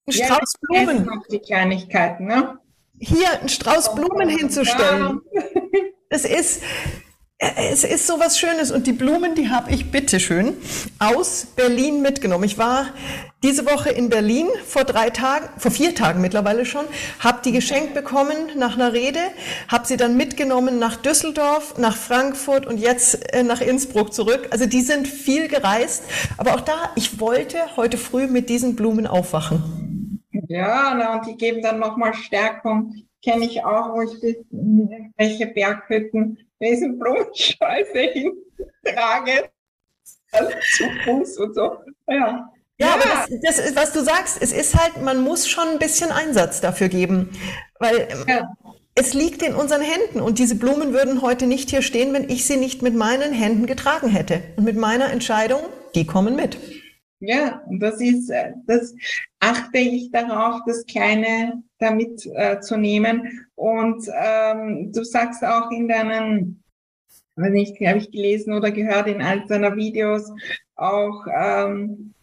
Ein 0.10 0.17
ja, 0.17 0.26
Strauß 0.26 0.54
Blumen. 0.62 1.10
Die 1.32 1.39
Kleinigkeiten, 1.39 2.26
ne? 2.26 2.58
Hier 3.00 3.41
ein 3.41 3.48
Strauß 3.50 3.95
Blumen 3.95 4.28
hinzustellen. 4.28 5.22
Das 6.10 6.26
ist, 6.26 6.63
es 7.38 7.86
ist 7.86 8.08
so 8.08 8.19
was 8.19 8.38
Schönes 8.38 8.72
und 8.72 8.86
die 8.88 8.91
Blumen, 8.91 9.36
die 9.36 9.50
habe 9.50 9.72
ich 9.72 9.91
bitteschön 9.91 10.58
aus 10.98 11.48
Berlin 11.56 12.02
mitgenommen. 12.02 12.43
Ich 12.43 12.58
war 12.58 12.88
diese 13.43 13.65
Woche 13.65 13.91
in 13.91 14.10
Berlin 14.10 14.48
vor 14.65 14.84
drei 14.84 15.10
Tagen, 15.10 15.48
vor 15.58 15.72
vier 15.72 15.95
Tagen 15.95 16.19
mittlerweile 16.19 16.65
schon, 16.65 16.84
habe 17.19 17.39
die 17.45 17.54
geschenkt 17.54 17.93
bekommen 17.93 18.36
nach 18.58 18.76
einer 18.76 18.91
Rede, 18.91 19.22
habe 19.69 19.88
sie 19.88 19.95
dann 19.95 20.17
mitgenommen 20.17 20.80
nach 20.80 20.98
Düsseldorf, 20.98 21.78
nach 21.78 21.95
Frankfurt 21.95 22.65
und 22.65 22.78
jetzt 22.78 23.34
äh, 23.34 23.43
nach 23.43 23.62
Innsbruck 23.62 24.13
zurück. 24.13 24.48
Also 24.50 24.65
die 24.65 24.82
sind 24.82 25.08
viel 25.08 25.48
gereist, 25.48 26.04
aber 26.36 26.56
auch 26.56 26.62
da, 26.62 26.89
ich 26.95 27.22
wollte 27.22 27.78
heute 27.78 27.98
früh 27.98 28.28
mit 28.28 28.50
diesen 28.50 28.76
Blumen 28.76 29.08
aufwachen. 29.08 29.88
Ja, 30.50 30.96
na, 30.98 31.16
und 31.16 31.28
die 31.28 31.38
geben 31.38 31.62
dann 31.62 31.80
nochmal 31.80 32.14
Stärkung. 32.16 32.96
Kenne 33.24 33.46
ich 33.46 33.64
auch, 33.64 33.94
wo 33.94 34.02
ich 34.02 34.38
welche 35.16 35.46
Berghütten 35.46 36.40
diesen 36.60 36.98
Blumenscheiße 36.98 38.00
hintrage. 38.84 39.50
Also 40.32 40.50
zu 40.76 40.84
Fuß 41.06 41.38
und 41.38 41.56
so. 41.56 41.78
Ja. 42.08 42.52
Ja, 42.80 42.94
aber 42.94 43.04
das, 43.04 43.30
das 43.44 43.60
ist, 43.60 43.76
was 43.76 43.92
du 43.92 44.02
sagst, 44.02 44.42
es 44.42 44.52
ist 44.52 44.76
halt, 44.76 45.04
man 45.04 45.22
muss 45.22 45.48
schon 45.48 45.68
ein 45.68 45.80
bisschen 45.80 46.12
Einsatz 46.12 46.62
dafür 46.62 46.88
geben. 46.88 47.30
Weil 47.78 48.08
ja. 48.28 48.50
es 48.96 49.14
liegt 49.14 49.44
in 49.44 49.54
unseren 49.54 49.82
Händen 49.82 50.22
und 50.22 50.40
diese 50.40 50.56
Blumen 50.56 50.94
würden 50.94 51.22
heute 51.22 51.46
nicht 51.46 51.70
hier 51.70 51.82
stehen, 51.82 52.14
wenn 52.14 52.30
ich 52.30 52.48
sie 52.48 52.58
nicht 52.58 52.82
mit 52.82 52.96
meinen 52.96 53.34
Händen 53.34 53.68
getragen 53.68 54.08
hätte. 54.08 54.42
Und 54.56 54.64
mit 54.64 54.78
meiner 54.78 55.12
Entscheidung, 55.12 55.62
die 55.94 56.08
kommen 56.08 56.36
mit. 56.36 56.58
Ja, 57.20 57.62
und 57.68 57.80
das 57.82 58.00
ist, 58.00 58.30
äh, 58.30 58.54
das 58.66 58.96
achte 59.40 59.78
ich 59.78 60.10
darauf, 60.12 60.62
das 60.66 60.86
Kleine 60.86 61.62
damit 61.80 62.26
äh, 62.34 62.60
zu 62.62 62.78
nehmen. 62.78 63.48
Und 63.56 64.10
ähm, 64.14 64.92
du 64.94 65.04
sagst 65.04 65.44
auch 65.44 65.70
in 65.72 65.90
deinen, 65.90 66.64
weiß 67.36 67.52
nicht, 67.52 67.76
habe 67.82 68.00
ich 68.00 68.12
gelesen 68.12 68.54
oder 68.54 68.72
gehört 68.72 69.08
in 69.08 69.22
all 69.22 69.46
deiner 69.48 69.76
Videos 69.76 70.32
auch, 70.76 71.26
ähm, 71.34 72.14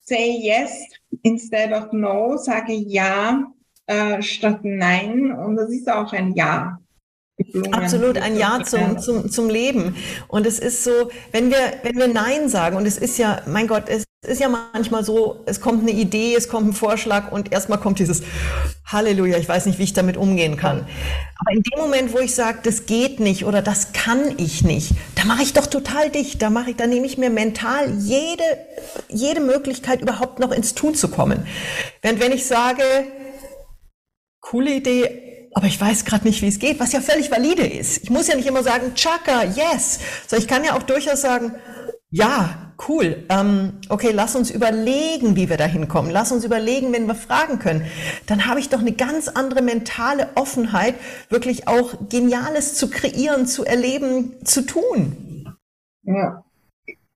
say 0.00 0.38
yes 0.40 0.88
instead 1.22 1.72
of 1.72 1.92
no, 1.92 2.36
sage 2.36 2.72
ja 2.72 3.52
äh, 3.86 4.20
statt 4.22 4.60
nein. 4.64 5.32
Und 5.32 5.56
das 5.56 5.70
ist 5.70 5.88
auch 5.88 6.12
ein 6.12 6.34
Ja. 6.34 6.81
Absolut, 7.72 8.18
ein 8.18 8.36
Ja 8.36 8.62
zum, 8.64 8.98
zum, 8.98 9.30
zum 9.30 9.50
Leben. 9.50 9.96
Und 10.28 10.46
es 10.46 10.58
ist 10.58 10.84
so, 10.84 11.10
wenn 11.32 11.50
wir, 11.50 11.58
wenn 11.82 11.96
wir 11.96 12.08
Nein 12.08 12.48
sagen, 12.48 12.76
und 12.76 12.86
es 12.86 12.98
ist 12.98 13.18
ja, 13.18 13.42
mein 13.46 13.66
Gott, 13.66 13.84
es 13.88 14.04
ist 14.26 14.40
ja 14.40 14.48
manchmal 14.48 15.04
so, 15.04 15.42
es 15.46 15.60
kommt 15.60 15.82
eine 15.82 15.90
Idee, 15.90 16.34
es 16.34 16.48
kommt 16.48 16.68
ein 16.68 16.72
Vorschlag 16.72 17.32
und 17.32 17.52
erstmal 17.52 17.78
kommt 17.78 17.98
dieses 17.98 18.22
Halleluja, 18.86 19.36
ich 19.36 19.48
weiß 19.48 19.66
nicht, 19.66 19.78
wie 19.78 19.82
ich 19.82 19.92
damit 19.92 20.16
umgehen 20.16 20.56
kann. 20.56 20.86
Aber 21.38 21.52
in 21.52 21.62
dem 21.62 21.80
Moment, 21.80 22.12
wo 22.14 22.18
ich 22.18 22.34
sage, 22.34 22.60
das 22.62 22.86
geht 22.86 23.18
nicht 23.18 23.44
oder 23.44 23.62
das 23.62 23.92
kann 23.92 24.34
ich 24.38 24.62
nicht, 24.62 24.92
da 25.16 25.24
mache 25.24 25.42
ich 25.42 25.52
doch 25.52 25.66
total 25.66 26.08
dicht. 26.08 26.40
Da 26.40 26.50
mache 26.50 26.70
ich, 26.70 26.76
da 26.76 26.86
nehme 26.86 27.06
ich 27.06 27.18
mir 27.18 27.30
mental 27.30 27.90
jede, 27.98 28.44
jede 29.08 29.40
Möglichkeit, 29.40 30.00
überhaupt 30.00 30.38
noch 30.38 30.52
ins 30.52 30.74
Tun 30.74 30.94
zu 30.94 31.08
kommen. 31.08 31.46
Während 32.00 32.20
wenn 32.20 32.32
ich 32.32 32.46
sage, 32.46 32.82
coole 34.40 34.74
Idee, 34.74 35.31
aber 35.54 35.66
ich 35.66 35.80
weiß 35.80 36.04
gerade 36.04 36.26
nicht, 36.26 36.42
wie 36.42 36.48
es 36.48 36.58
geht, 36.58 36.80
was 36.80 36.92
ja 36.92 37.00
völlig 37.00 37.30
valide 37.30 37.66
ist. 37.66 38.02
Ich 38.02 38.10
muss 38.10 38.28
ja 38.28 38.36
nicht 38.36 38.48
immer 38.48 38.62
sagen, 38.62 38.94
Chaka, 38.94 39.44
yes. 39.44 40.00
So, 40.26 40.36
ich 40.36 40.48
kann 40.48 40.64
ja 40.64 40.76
auch 40.76 40.82
durchaus 40.82 41.20
sagen, 41.20 41.52
ja, 42.10 42.74
cool. 42.88 43.24
Ähm, 43.28 43.80
okay, 43.88 44.10
lass 44.12 44.36
uns 44.36 44.50
überlegen, 44.50 45.36
wie 45.36 45.48
wir 45.48 45.56
da 45.56 45.64
hinkommen. 45.64 46.10
Lass 46.10 46.32
uns 46.32 46.44
überlegen, 46.44 46.92
wenn 46.92 47.06
wir 47.06 47.14
fragen 47.14 47.58
können. 47.58 47.86
Dann 48.26 48.46
habe 48.46 48.60
ich 48.60 48.68
doch 48.68 48.80
eine 48.80 48.92
ganz 48.92 49.28
andere 49.28 49.62
mentale 49.62 50.28
Offenheit, 50.34 50.94
wirklich 51.30 51.68
auch 51.68 51.94
Geniales 52.08 52.74
zu 52.74 52.90
kreieren, 52.90 53.46
zu 53.46 53.64
erleben, 53.64 54.44
zu 54.44 54.66
tun. 54.66 55.56
Ja. 56.02 56.44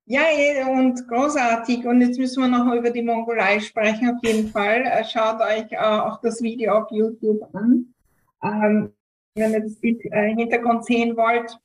Ja, 0.09 0.23
eh, 0.33 0.63
und 0.63 1.09
großartig. 1.09 1.85
Und 1.85 2.01
jetzt 2.01 2.19
müssen 2.19 2.41
wir 2.41 2.49
noch 2.49 2.73
über 2.73 2.91
die 2.91 3.03
Mongolei 3.03 3.59
sprechen, 3.61 4.11
auf 4.11 4.23
jeden 4.23 4.51
Fall. 4.51 4.83
Äh, 4.83 5.05
schaut 5.05 5.41
euch 5.41 5.73
äh, 5.73 5.77
auch 5.77 6.21
das 6.21 6.41
Video 6.43 6.75
auf 6.75 6.91
YouTube 6.91 7.43
an. 7.55 7.93
Ähm, 8.43 8.93
wenn 9.35 9.53
ihr 9.53 9.61
das 9.61 9.77
Bild, 9.77 10.01
äh, 10.07 10.35
Hintergrund 10.35 10.85
sehen 10.85 11.17
wollt, 11.17 11.59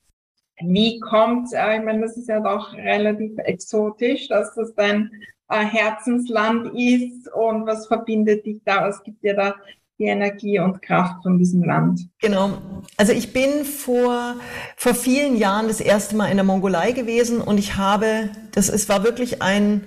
wie 0.60 1.00
kommt, 1.00 1.54
äh, 1.54 1.78
ich 1.78 1.84
meine, 1.84 2.02
das 2.02 2.18
ist 2.18 2.28
ja 2.28 2.40
doch 2.40 2.74
relativ 2.74 3.38
exotisch, 3.38 4.28
dass 4.28 4.54
das 4.56 4.74
dein 4.76 5.10
äh, 5.50 5.66
Herzensland 5.66 6.68
ist 6.74 7.32
und 7.34 7.66
was 7.66 7.88
verbindet 7.88 8.46
dich 8.46 8.62
da? 8.66 8.88
Was 8.88 9.04
gibt 9.04 9.24
dir 9.24 9.36
da 9.36 9.56
die 9.98 10.06
Energie 10.06 10.60
und 10.60 10.82
Kraft 10.82 11.24
von 11.24 11.38
diesem 11.38 11.64
Land? 11.64 12.02
Genau. 12.20 12.58
Also 12.98 13.14
ich 13.14 13.34
bin 13.34 13.66
vor, 13.66 14.36
vor 14.76 14.96
vielen 14.96 15.38
Jahren 15.38 15.68
das 15.68 15.80
erste 15.80 16.16
Mal 16.16 16.28
in 16.28 16.38
der 16.38 16.44
Mongolei 16.44 16.92
gewesen 16.92 17.42
und 17.42 17.58
ich 17.58 17.78
habe, 17.78 18.30
das 18.52 18.70
es 18.70 18.90
war 18.90 19.04
wirklich 19.04 19.42
ein, 19.42 19.84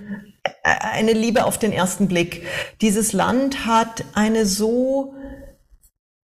eine 0.62 1.12
Liebe 1.12 1.44
auf 1.44 1.58
den 1.58 1.72
ersten 1.72 2.08
Blick. 2.08 2.46
Dieses 2.80 3.12
Land 3.12 3.66
hat 3.66 4.04
eine 4.14 4.46
so 4.46 5.14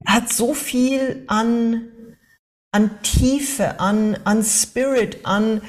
hat 0.07 0.33
so 0.33 0.55
viel 0.55 1.25
an, 1.27 1.89
an 2.73 3.03
Tiefe, 3.03 3.81
an, 3.81 4.19
an 4.25 4.43
Spirit, 4.43 5.25
an, 5.25 5.63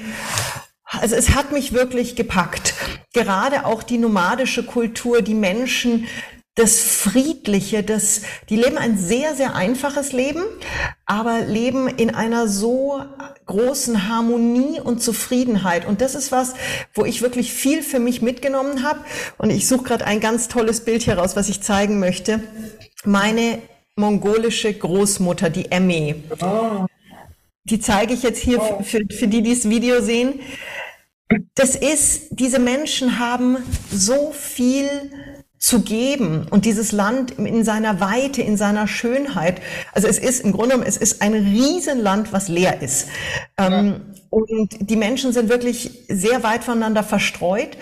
also 0.84 1.16
es 1.16 1.34
hat 1.34 1.52
mich 1.52 1.72
wirklich 1.72 2.16
gepackt. 2.16 2.74
Gerade 3.12 3.66
auch 3.66 3.82
die 3.82 3.98
nomadische 3.98 4.64
Kultur, 4.64 5.22
die 5.22 5.34
Menschen, 5.34 6.06
das 6.54 6.82
Friedliche, 6.82 7.82
das, 7.82 8.22
die 8.50 8.56
leben 8.56 8.76
ein 8.76 8.98
sehr, 8.98 9.34
sehr 9.34 9.54
einfaches 9.54 10.12
Leben, 10.12 10.42
aber 11.06 11.40
leben 11.40 11.88
in 11.88 12.14
einer 12.14 12.46
so 12.46 13.02
großen 13.46 14.06
Harmonie 14.08 14.78
und 14.78 15.02
Zufriedenheit. 15.02 15.86
Und 15.86 16.02
das 16.02 16.14
ist 16.14 16.30
was, 16.30 16.52
wo 16.92 17.06
ich 17.06 17.22
wirklich 17.22 17.54
viel 17.54 17.82
für 17.82 18.00
mich 18.00 18.20
mitgenommen 18.20 18.82
habe. 18.82 19.00
Und 19.38 19.48
ich 19.48 19.66
suche 19.66 19.84
gerade 19.84 20.04
ein 20.04 20.20
ganz 20.20 20.48
tolles 20.48 20.84
Bild 20.84 21.02
hier 21.02 21.16
raus, 21.16 21.36
was 21.36 21.48
ich 21.48 21.62
zeigen 21.62 21.98
möchte. 21.98 22.42
Meine 23.04 23.62
mongolische 23.96 24.72
Großmutter, 24.72 25.50
die 25.50 25.70
Emmy. 25.70 26.14
Oh. 26.40 26.86
Die 27.64 27.78
zeige 27.78 28.14
ich 28.14 28.22
jetzt 28.22 28.42
hier 28.42 28.60
oh. 28.60 28.82
für, 28.82 29.00
für 29.10 29.28
die, 29.28 29.42
die 29.42 29.54
das 29.54 29.68
Video 29.68 30.00
sehen. 30.00 30.40
Das 31.54 31.76
ist, 31.76 32.28
diese 32.30 32.58
Menschen 32.58 33.18
haben 33.18 33.58
so 33.90 34.32
viel 34.32 34.88
zu 35.58 35.82
geben 35.82 36.46
und 36.50 36.64
dieses 36.64 36.90
Land 36.90 37.38
in 37.38 37.64
seiner 37.64 38.00
Weite, 38.00 38.42
in 38.42 38.56
seiner 38.56 38.88
Schönheit. 38.88 39.62
Also 39.92 40.08
es 40.08 40.18
ist 40.18 40.40
im 40.40 40.52
Grunde 40.52 40.70
genommen, 40.70 40.88
es 40.88 40.96
ist 40.96 41.22
ein 41.22 41.34
Riesenland, 41.34 42.32
was 42.32 42.48
leer 42.48 42.82
ist. 42.82 43.08
Ja. 43.58 43.68
Ähm, 43.68 44.00
und 44.28 44.90
die 44.90 44.96
Menschen 44.96 45.32
sind 45.32 45.48
wirklich 45.50 46.04
sehr 46.08 46.42
weit 46.42 46.64
voneinander 46.64 47.04
verstreut, 47.04 47.76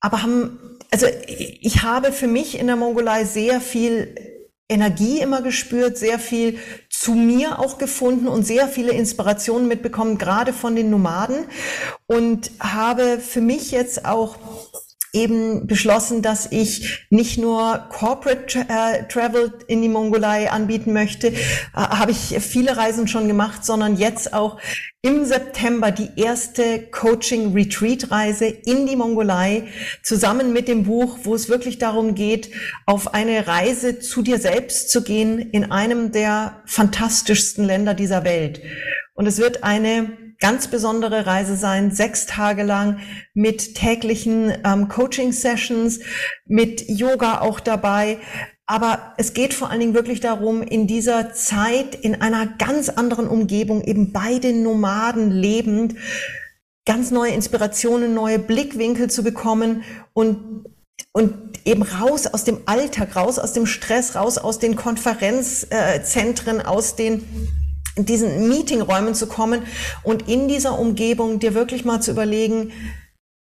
aber 0.00 0.22
haben, 0.22 0.78
also 0.90 1.06
ich 1.26 1.82
habe 1.82 2.12
für 2.12 2.28
mich 2.28 2.58
in 2.58 2.66
der 2.66 2.76
Mongolei 2.76 3.24
sehr 3.24 3.60
viel 3.60 4.14
Energie 4.70 5.20
immer 5.20 5.42
gespürt, 5.42 5.98
sehr 5.98 6.18
viel 6.18 6.58
zu 6.88 7.12
mir 7.12 7.58
auch 7.58 7.76
gefunden 7.78 8.28
und 8.28 8.46
sehr 8.46 8.68
viele 8.68 8.92
Inspirationen 8.92 9.68
mitbekommen, 9.68 10.16
gerade 10.16 10.52
von 10.52 10.76
den 10.76 10.90
Nomaden. 10.90 11.44
Und 12.06 12.50
habe 12.60 13.18
für 13.18 13.40
mich 13.40 13.70
jetzt 13.72 14.04
auch 14.04 14.36
eben 15.12 15.66
beschlossen, 15.66 16.22
dass 16.22 16.50
ich 16.50 17.06
nicht 17.10 17.38
nur 17.38 17.86
Corporate 17.90 18.46
tra 18.46 18.94
äh, 18.94 19.08
Travel 19.08 19.52
in 19.66 19.82
die 19.82 19.88
Mongolei 19.88 20.50
anbieten 20.50 20.92
möchte, 20.92 21.28
äh, 21.28 21.34
habe 21.74 22.12
ich 22.12 22.36
viele 22.40 22.76
Reisen 22.76 23.08
schon 23.08 23.26
gemacht, 23.26 23.64
sondern 23.64 23.96
jetzt 23.96 24.32
auch 24.32 24.58
im 25.02 25.24
September 25.24 25.90
die 25.90 26.10
erste 26.16 26.82
Coaching 26.90 27.54
Retreat 27.54 28.10
Reise 28.10 28.46
in 28.46 28.86
die 28.86 28.96
Mongolei 28.96 29.68
zusammen 30.02 30.52
mit 30.52 30.68
dem 30.68 30.84
Buch, 30.84 31.18
wo 31.24 31.34
es 31.34 31.48
wirklich 31.48 31.78
darum 31.78 32.14
geht, 32.14 32.50
auf 32.84 33.14
eine 33.14 33.46
Reise 33.46 33.98
zu 33.98 34.22
dir 34.22 34.38
selbst 34.38 34.90
zu 34.90 35.02
gehen 35.02 35.38
in 35.38 35.72
einem 35.72 36.12
der 36.12 36.62
fantastischsten 36.66 37.64
Länder 37.64 37.94
dieser 37.94 38.24
Welt. 38.24 38.60
Und 39.14 39.26
es 39.26 39.38
wird 39.38 39.64
eine 39.64 40.29
ganz 40.40 40.68
besondere 40.68 41.26
Reise 41.26 41.54
sein, 41.54 41.90
sechs 41.90 42.26
Tage 42.26 42.62
lang 42.62 42.98
mit 43.34 43.74
täglichen 43.74 44.52
ähm, 44.64 44.88
Coaching-Sessions, 44.88 46.00
mit 46.46 46.88
Yoga 46.88 47.42
auch 47.42 47.60
dabei. 47.60 48.18
Aber 48.66 49.14
es 49.18 49.34
geht 49.34 49.52
vor 49.52 49.70
allen 49.70 49.80
Dingen 49.80 49.94
wirklich 49.94 50.20
darum, 50.20 50.62
in 50.62 50.86
dieser 50.86 51.32
Zeit, 51.34 51.94
in 51.94 52.22
einer 52.22 52.46
ganz 52.46 52.88
anderen 52.88 53.28
Umgebung, 53.28 53.82
eben 53.82 54.12
bei 54.12 54.38
den 54.38 54.62
Nomaden 54.62 55.30
lebend, 55.30 55.96
ganz 56.86 57.10
neue 57.10 57.32
Inspirationen, 57.32 58.14
neue 58.14 58.38
Blickwinkel 58.38 59.10
zu 59.10 59.22
bekommen 59.22 59.82
und, 60.14 60.64
und 61.12 61.34
eben 61.66 61.82
raus 61.82 62.26
aus 62.26 62.44
dem 62.44 62.60
Alltag, 62.64 63.14
raus 63.16 63.38
aus 63.38 63.52
dem 63.52 63.66
Stress, 63.66 64.14
raus 64.14 64.38
aus 64.38 64.58
den 64.58 64.76
Konferenzzentren, 64.76 66.62
aus 66.62 66.96
den 66.96 67.24
diesen 67.96 68.48
Meetingräumen 68.48 69.14
zu 69.14 69.26
kommen 69.26 69.62
und 70.02 70.28
in 70.28 70.48
dieser 70.48 70.78
Umgebung 70.78 71.38
dir 71.38 71.54
wirklich 71.54 71.84
mal 71.84 72.00
zu 72.00 72.10
überlegen, 72.10 72.72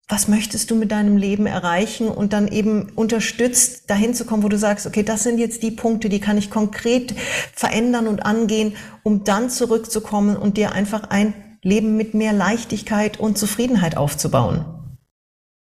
was 0.09 0.27
möchtest 0.27 0.71
du 0.71 0.75
mit 0.75 0.91
deinem 0.91 1.17
Leben 1.17 1.45
erreichen 1.45 2.07
und 2.07 2.33
dann 2.33 2.47
eben 2.47 2.91
unterstützt 2.95 3.89
dahin 3.91 4.15
zu 4.15 4.25
kommen, 4.25 4.41
wo 4.41 4.49
du 4.49 4.57
sagst, 4.57 4.87
okay, 4.87 5.03
das 5.03 5.21
sind 5.21 5.37
jetzt 5.37 5.61
die 5.61 5.69
Punkte, 5.69 6.09
die 6.09 6.19
kann 6.19 6.37
ich 6.37 6.49
konkret 6.49 7.13
verändern 7.53 8.07
und 8.07 8.25
angehen, 8.25 8.75
um 9.03 9.23
dann 9.23 9.51
zurückzukommen 9.51 10.35
und 10.35 10.57
dir 10.57 10.71
einfach 10.71 11.03
ein 11.11 11.33
Leben 11.61 11.95
mit 11.95 12.15
mehr 12.15 12.33
Leichtigkeit 12.33 13.19
und 13.19 13.37
Zufriedenheit 13.37 13.97
aufzubauen. 13.97 14.65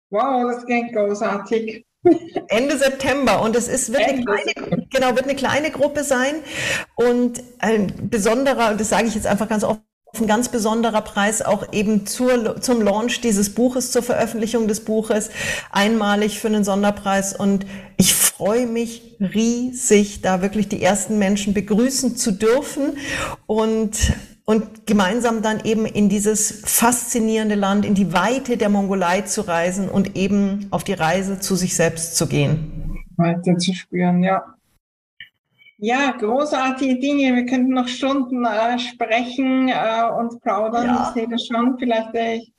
Wow, 0.10 0.52
das 0.52 0.66
klingt 0.66 0.94
großartig. 0.94 1.86
Ende 2.48 2.78
September. 2.78 3.42
Und 3.42 3.56
es 3.56 3.68
ist 3.68 3.92
wird 3.92 4.04
eine 4.04 4.24
kleine, 4.24 4.88
genau 4.90 5.16
wird 5.16 5.24
eine 5.24 5.36
kleine 5.36 5.72
Gruppe 5.72 6.04
sein. 6.04 6.36
Und 6.96 7.44
ein 7.60 7.92
besonderer 8.10 8.72
und 8.72 8.82
das 8.82 8.90
sage 8.90 9.08
ich 9.08 9.16
jetzt 9.16 9.28
einfach 9.28 9.50
ganz 9.50 9.64
offen 9.64 9.84
ein 10.20 10.28
ganz 10.28 10.50
besonderer 10.50 11.02
Preis 11.02 11.42
auch 11.42 11.74
eben 11.74 12.06
zur, 12.06 12.62
zum 12.62 12.82
Launch 12.82 13.22
dieses 13.22 13.56
Buches, 13.56 13.92
zur 13.92 14.04
Veröffentlichung 14.04 14.68
des 14.68 14.86
Buches, 14.86 15.32
einmalig 15.72 16.40
für 16.40 16.48
einen 16.48 16.64
Sonderpreis. 16.64 17.36
Und 17.36 17.66
ich 17.98 18.14
freue 18.14 18.68
mich 18.68 19.18
riesig, 19.20 20.22
da 20.22 20.42
wirklich 20.44 20.70
die 20.70 20.84
ersten 20.84 21.18
Menschen 21.18 21.56
begrüßen 21.56 22.16
zu 22.16 22.32
dürfen. 22.32 22.98
Und 23.48 23.98
und 24.46 24.86
gemeinsam 24.86 25.42
dann 25.42 25.62
eben 25.64 25.86
in 25.86 26.10
dieses 26.10 26.64
faszinierende 26.66 27.56
Land, 27.56 27.86
in 27.86 27.96
die 27.96 28.14
Weite 28.14 28.58
der 28.58 28.70
Mongolei 28.70 29.22
zu 29.22 29.42
reisen 29.42 29.90
und 29.90 30.18
eben 30.18 30.68
auf 30.72 30.84
die 30.84 30.94
Reise 30.94 31.40
zu 31.40 31.56
sich 31.56 31.76
selbst 31.76 32.18
zu 32.18 32.28
gehen. 32.28 33.00
Weiter 33.18 33.58
zu 33.58 33.74
spüren, 33.74 34.24
ja. 34.24 34.44
Ja, 35.78 36.12
großartige 36.12 37.00
Dinge. 37.00 37.36
Wir 37.36 37.46
könnten 37.46 37.74
noch 37.74 37.88
Stunden 37.88 38.46
äh, 38.46 38.80
sprechen 38.80 39.68
äh, 39.68 40.10
und 40.18 40.42
plaudern. 40.42 40.86
Ja. 40.86 41.08
Ich 41.08 41.14
sehe 41.14 41.28
das 41.28 41.46
schon. 41.46 41.78
Vielleicht, 41.78 42.14
äh, 42.16 42.36
ich 42.36 42.54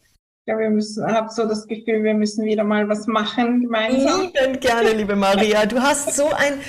glaube, 0.45 0.63
wir 0.63 0.71
müssen, 0.71 1.07
habe 1.07 1.31
so 1.31 1.47
das 1.47 1.67
Gefühl, 1.67 2.03
wir 2.03 2.13
müssen 2.13 2.45
wieder 2.45 2.65
mal 2.65 2.87
was 2.87 3.07
machen 3.07 3.63
gemeinsam. 3.63 4.31
Lieben 4.35 4.61
gerne, 4.61 4.93
liebe 4.93 5.17
Maria. 5.17 5.65
Du 5.65 5.81
hast 5.81 6.15
so 6.15 6.27
ein, 6.27 6.61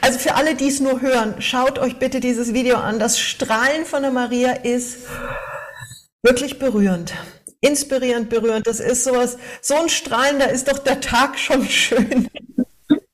also 0.00 0.18
für 0.18 0.34
alle, 0.34 0.54
die 0.54 0.68
es 0.68 0.80
nur 0.80 1.00
hören, 1.00 1.40
schaut 1.40 1.78
euch 1.78 1.98
bitte 1.98 2.20
dieses 2.20 2.52
Video 2.52 2.76
an. 2.76 2.98
Das 2.98 3.18
Strahlen 3.18 3.84
von 3.84 4.02
der 4.02 4.12
Maria 4.12 4.52
ist 4.52 5.06
wirklich 6.22 6.58
berührend 6.58 7.14
inspirierend, 7.60 8.28
berührend. 8.28 8.66
Das 8.66 8.80
ist 8.80 9.04
sowas, 9.04 9.38
so 9.60 9.74
ein 9.74 9.88
Strahlen, 9.88 10.38
da 10.38 10.46
ist 10.46 10.70
doch 10.70 10.78
der 10.78 11.00
Tag 11.00 11.38
schon 11.38 11.64
schön. 11.64 12.28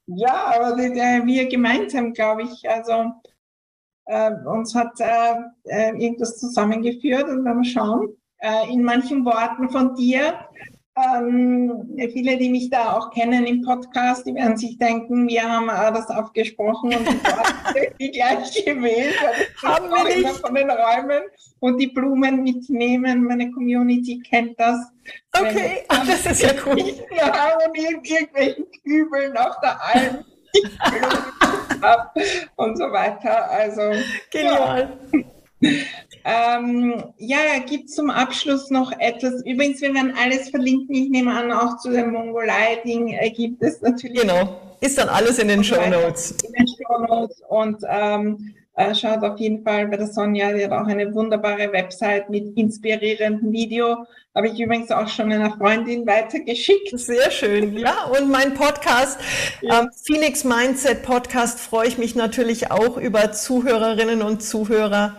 Ja, 0.06 0.52
aber 0.54 0.76
wir 0.76 1.48
gemeinsam, 1.48 2.12
glaube 2.12 2.42
ich, 2.42 2.68
also 2.68 3.12
äh, 4.06 4.32
uns 4.44 4.74
hat 4.74 5.00
äh, 5.00 5.34
äh, 5.64 5.90
irgendwas 5.90 6.38
zusammengeführt 6.38 7.24
und 7.24 7.44
wir 7.44 7.64
schauen, 7.64 8.16
äh, 8.38 8.70
in 8.70 8.82
manchen 8.82 9.24
Worten 9.24 9.70
von 9.70 9.94
dir 9.94 10.34
ähm, 10.94 11.88
viele, 12.12 12.36
die 12.36 12.50
mich 12.50 12.68
da 12.68 12.92
auch 12.92 13.10
kennen 13.10 13.46
im 13.46 13.62
Podcast, 13.62 14.26
die 14.26 14.34
werden 14.34 14.58
sich 14.58 14.76
denken, 14.76 15.26
wir 15.26 15.42
haben 15.42 15.70
äh, 15.70 15.90
das 15.92 16.10
aufgesprochen 16.10 16.94
und 16.94 17.08
die 17.98 18.10
gleich 18.10 18.62
gewählt. 18.64 19.14
Haben 19.62 19.88
wir 19.88 20.04
nicht. 20.04 20.28
von 20.40 20.54
den 20.54 20.70
Räumen 20.70 21.22
und 21.60 21.78
die 21.78 21.86
Blumen 21.86 22.42
mitnehmen. 22.42 23.24
Meine 23.24 23.50
Community 23.52 24.20
kennt 24.20 24.60
das. 24.60 24.92
Okay, 25.34 25.84
Ach, 25.88 26.00
das 26.06 26.26
ist 26.26 26.42
ja 26.42 26.50
cool. 26.66 26.72
Und 26.72 26.80
in 26.80 28.04
irgendwelchen 28.04 28.66
Kübeln 28.84 29.34
auf 29.36 29.58
der 29.62 29.82
Alm 29.82 30.24
und 32.56 32.76
so 32.76 32.92
weiter. 32.92 33.50
Also 33.50 33.92
genial. 34.30 34.98
Ja. 35.12 35.20
Ähm, 36.24 37.02
ja, 37.18 37.38
gibt 37.66 37.90
zum 37.90 38.10
Abschluss 38.10 38.70
noch 38.70 38.92
etwas. 38.98 39.44
Übrigens, 39.44 39.80
wir 39.80 39.92
werden 39.92 40.14
alles 40.16 40.50
verlinken. 40.50 40.94
Ich 40.94 41.10
nehme 41.10 41.32
an, 41.32 41.50
auch 41.52 41.78
zu 41.78 41.90
dem 41.90 42.12
Mongolei-Ding 42.12 43.08
äh, 43.08 43.30
gibt 43.30 43.62
es 43.62 43.80
natürlich. 43.80 44.20
Genau, 44.20 44.60
ist 44.80 44.98
dann 44.98 45.08
alles 45.08 45.38
in 45.38 45.48
den 45.48 45.64
Show 45.64 45.84
Notes. 45.88 46.36
In 46.42 46.52
den 46.52 46.68
Show 46.68 47.06
Notes 47.06 47.42
und 47.48 47.82
ähm, 47.88 48.54
äh, 48.56 48.61
schaut 48.94 49.22
auf 49.22 49.38
jeden 49.38 49.62
Fall 49.62 49.86
bei 49.88 49.96
der 49.96 50.06
Sonja, 50.06 50.52
die 50.52 50.64
hat 50.64 50.72
auch 50.72 50.86
eine 50.86 51.12
wunderbare 51.14 51.72
Website 51.72 52.30
mit 52.30 52.56
inspirierendem 52.56 53.52
Video. 53.52 54.06
Habe 54.34 54.48
ich 54.48 54.58
übrigens 54.58 54.90
auch 54.90 55.08
schon 55.08 55.30
einer 55.30 55.50
Freundin 55.58 56.06
weitergeschickt. 56.06 56.98
Sehr 56.98 57.30
schön, 57.30 57.76
ja. 57.76 58.04
Und 58.04 58.30
mein 58.30 58.54
Podcast, 58.54 59.20
ja. 59.60 59.80
ähm, 59.80 59.90
Phoenix 60.06 60.42
Mindset 60.42 61.02
Podcast, 61.02 61.60
freue 61.60 61.86
ich 61.86 61.98
mich 61.98 62.14
natürlich 62.14 62.70
auch 62.70 62.96
über 62.96 63.32
Zuhörerinnen 63.32 64.22
und 64.22 64.42
Zuhörer. 64.42 65.16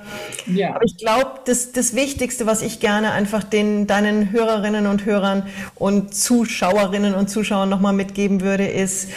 Ja. 0.48 0.74
Aber 0.74 0.86
ich 0.86 0.98
glaube, 0.98 1.42
das, 1.46 1.74
das 1.74 1.96
Wichtigste, 1.96 2.48
was 2.48 2.64
ich 2.64 2.80
gerne 2.80 3.12
einfach 3.12 3.44
den, 3.44 3.86
deinen 3.86 4.32
Hörerinnen 4.32 4.88
und 4.88 5.06
Hörern 5.06 5.46
und 5.76 6.16
Zuschauerinnen 6.16 7.14
und 7.14 7.30
Zuschauern 7.30 7.70
nochmal 7.70 7.94
mitgeben 7.94 8.42
würde, 8.42 8.66
ist, 8.66 9.10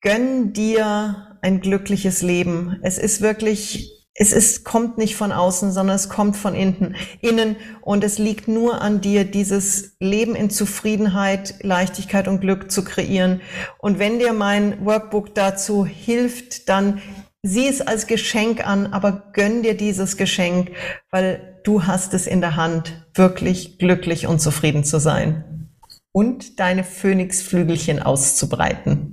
gönn 0.00 0.52
dir 0.52 1.31
ein 1.42 1.60
glückliches 1.60 2.22
Leben. 2.22 2.78
Es 2.82 2.96
ist 2.96 3.20
wirklich, 3.20 3.90
es 4.14 4.32
ist, 4.32 4.64
kommt 4.64 4.96
nicht 4.96 5.16
von 5.16 5.32
außen, 5.32 5.72
sondern 5.72 5.96
es 5.96 6.08
kommt 6.08 6.36
von 6.36 6.54
innen, 6.54 6.94
innen. 7.20 7.56
Und 7.82 8.04
es 8.04 8.18
liegt 8.18 8.48
nur 8.48 8.80
an 8.80 9.00
dir, 9.00 9.24
dieses 9.24 9.96
Leben 9.98 10.34
in 10.34 10.50
Zufriedenheit, 10.50 11.56
Leichtigkeit 11.62 12.28
und 12.28 12.40
Glück 12.40 12.70
zu 12.70 12.84
kreieren. 12.84 13.42
Und 13.78 13.98
wenn 13.98 14.18
dir 14.18 14.32
mein 14.32 14.84
Workbook 14.86 15.34
dazu 15.34 15.84
hilft, 15.84 16.68
dann 16.68 17.02
sieh 17.42 17.66
es 17.66 17.80
als 17.80 18.06
Geschenk 18.06 18.64
an, 18.64 18.86
aber 18.86 19.30
gönn 19.32 19.64
dir 19.64 19.76
dieses 19.76 20.16
Geschenk, 20.16 20.70
weil 21.10 21.60
du 21.64 21.86
hast 21.86 22.14
es 22.14 22.28
in 22.28 22.40
der 22.40 22.54
Hand, 22.54 23.04
wirklich 23.14 23.78
glücklich 23.78 24.28
und 24.28 24.40
zufrieden 24.40 24.84
zu 24.84 25.00
sein. 25.00 25.68
Und 26.12 26.60
deine 26.60 26.84
Phönixflügelchen 26.84 28.00
auszubreiten. 28.00 29.11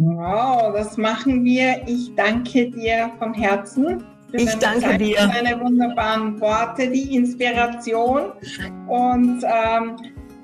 Wow, 0.00 0.72
das 0.74 0.96
machen 0.96 1.44
wir. 1.44 1.82
Ich 1.88 2.14
danke 2.14 2.70
dir 2.70 3.10
von 3.18 3.34
Herzen. 3.34 4.04
Ich 4.32 4.54
danke 4.54 4.80
Zeit, 4.80 5.00
dir. 5.00 5.16
Für 5.18 5.42
deine 5.42 5.60
wunderbaren 5.60 6.40
Worte, 6.40 6.88
die 6.88 7.16
Inspiration 7.16 8.30
und 8.86 9.42
ähm, 9.42 9.96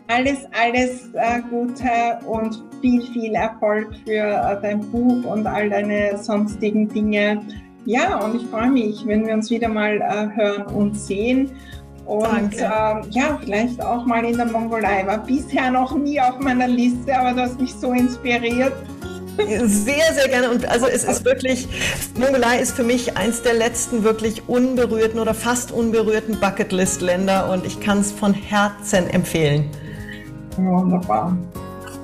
alles, 0.09 0.39
alles 0.61 1.09
äh, 1.15 1.41
Gute 1.49 2.19
und 2.27 2.65
viel, 2.81 3.01
viel 3.13 3.35
Erfolg 3.35 3.95
für 4.05 4.25
äh, 4.25 4.61
dein 4.61 4.81
Buch 4.91 5.25
und 5.25 5.47
all 5.47 5.71
deine 5.71 6.19
sonstigen 6.19 6.89
Dinge. 6.89 7.41
Ja, 7.85 8.25
und 8.25 8.35
ich 8.35 8.47
freue 8.49 8.73
mich, 8.73 9.07
wenn 9.07 9.25
wir 9.25 9.35
uns 9.35 9.51
wieder 9.51 9.69
mal 9.69 10.01
äh, 10.01 10.37
hören 10.37 10.67
und 10.75 10.99
sehen. 10.99 11.53
Und 12.07 12.57
ähm, 12.59 13.03
ja, 13.11 13.39
vielleicht 13.41 13.81
auch 13.81 14.05
mal 14.05 14.25
in 14.25 14.37
der 14.37 14.47
Mongolei. 14.47 15.07
War 15.07 15.19
bisher 15.19 15.71
noch 15.71 15.97
nie 15.97 16.21
auf 16.21 16.41
meiner 16.41 16.67
Liste, 16.67 17.17
aber 17.17 17.33
du 17.33 17.43
hast 17.43 17.61
mich 17.61 17.73
so 17.73 17.93
inspiriert. 17.93 18.73
Sehr, 19.37 20.13
sehr 20.15 20.29
gerne. 20.29 20.51
Und 20.51 20.69
also 20.69 20.87
es 20.87 21.05
ist 21.05 21.25
wirklich, 21.25 21.69
Mongolei 22.19 22.61
ist 22.61 22.77
für 22.77 22.85
mich 22.85 23.17
eins 23.17 23.43
der 23.43 23.55
letzten 23.55 24.05
wirklich 24.05 24.49
unberührten 24.49 25.19
oder 25.19 25.35
fast 25.35 25.73
unberührten 25.73 26.39
Bucketlist-Länder 26.41 27.51
und 27.51 27.67
ich 27.67 27.81
kann 27.81 27.99
es 27.99 28.13
von 28.13 28.35
Herzen 28.35 29.09
empfehlen. 29.11 29.71
Wunderbar. 30.57 31.37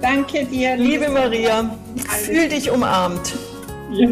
Danke 0.00 0.44
dir. 0.46 0.76
Liebe 0.76 1.08
Maria, 1.08 1.76
fühl 2.24 2.48
dich 2.48 2.70
umarmt. 2.70 3.34
Ja. 3.92 4.08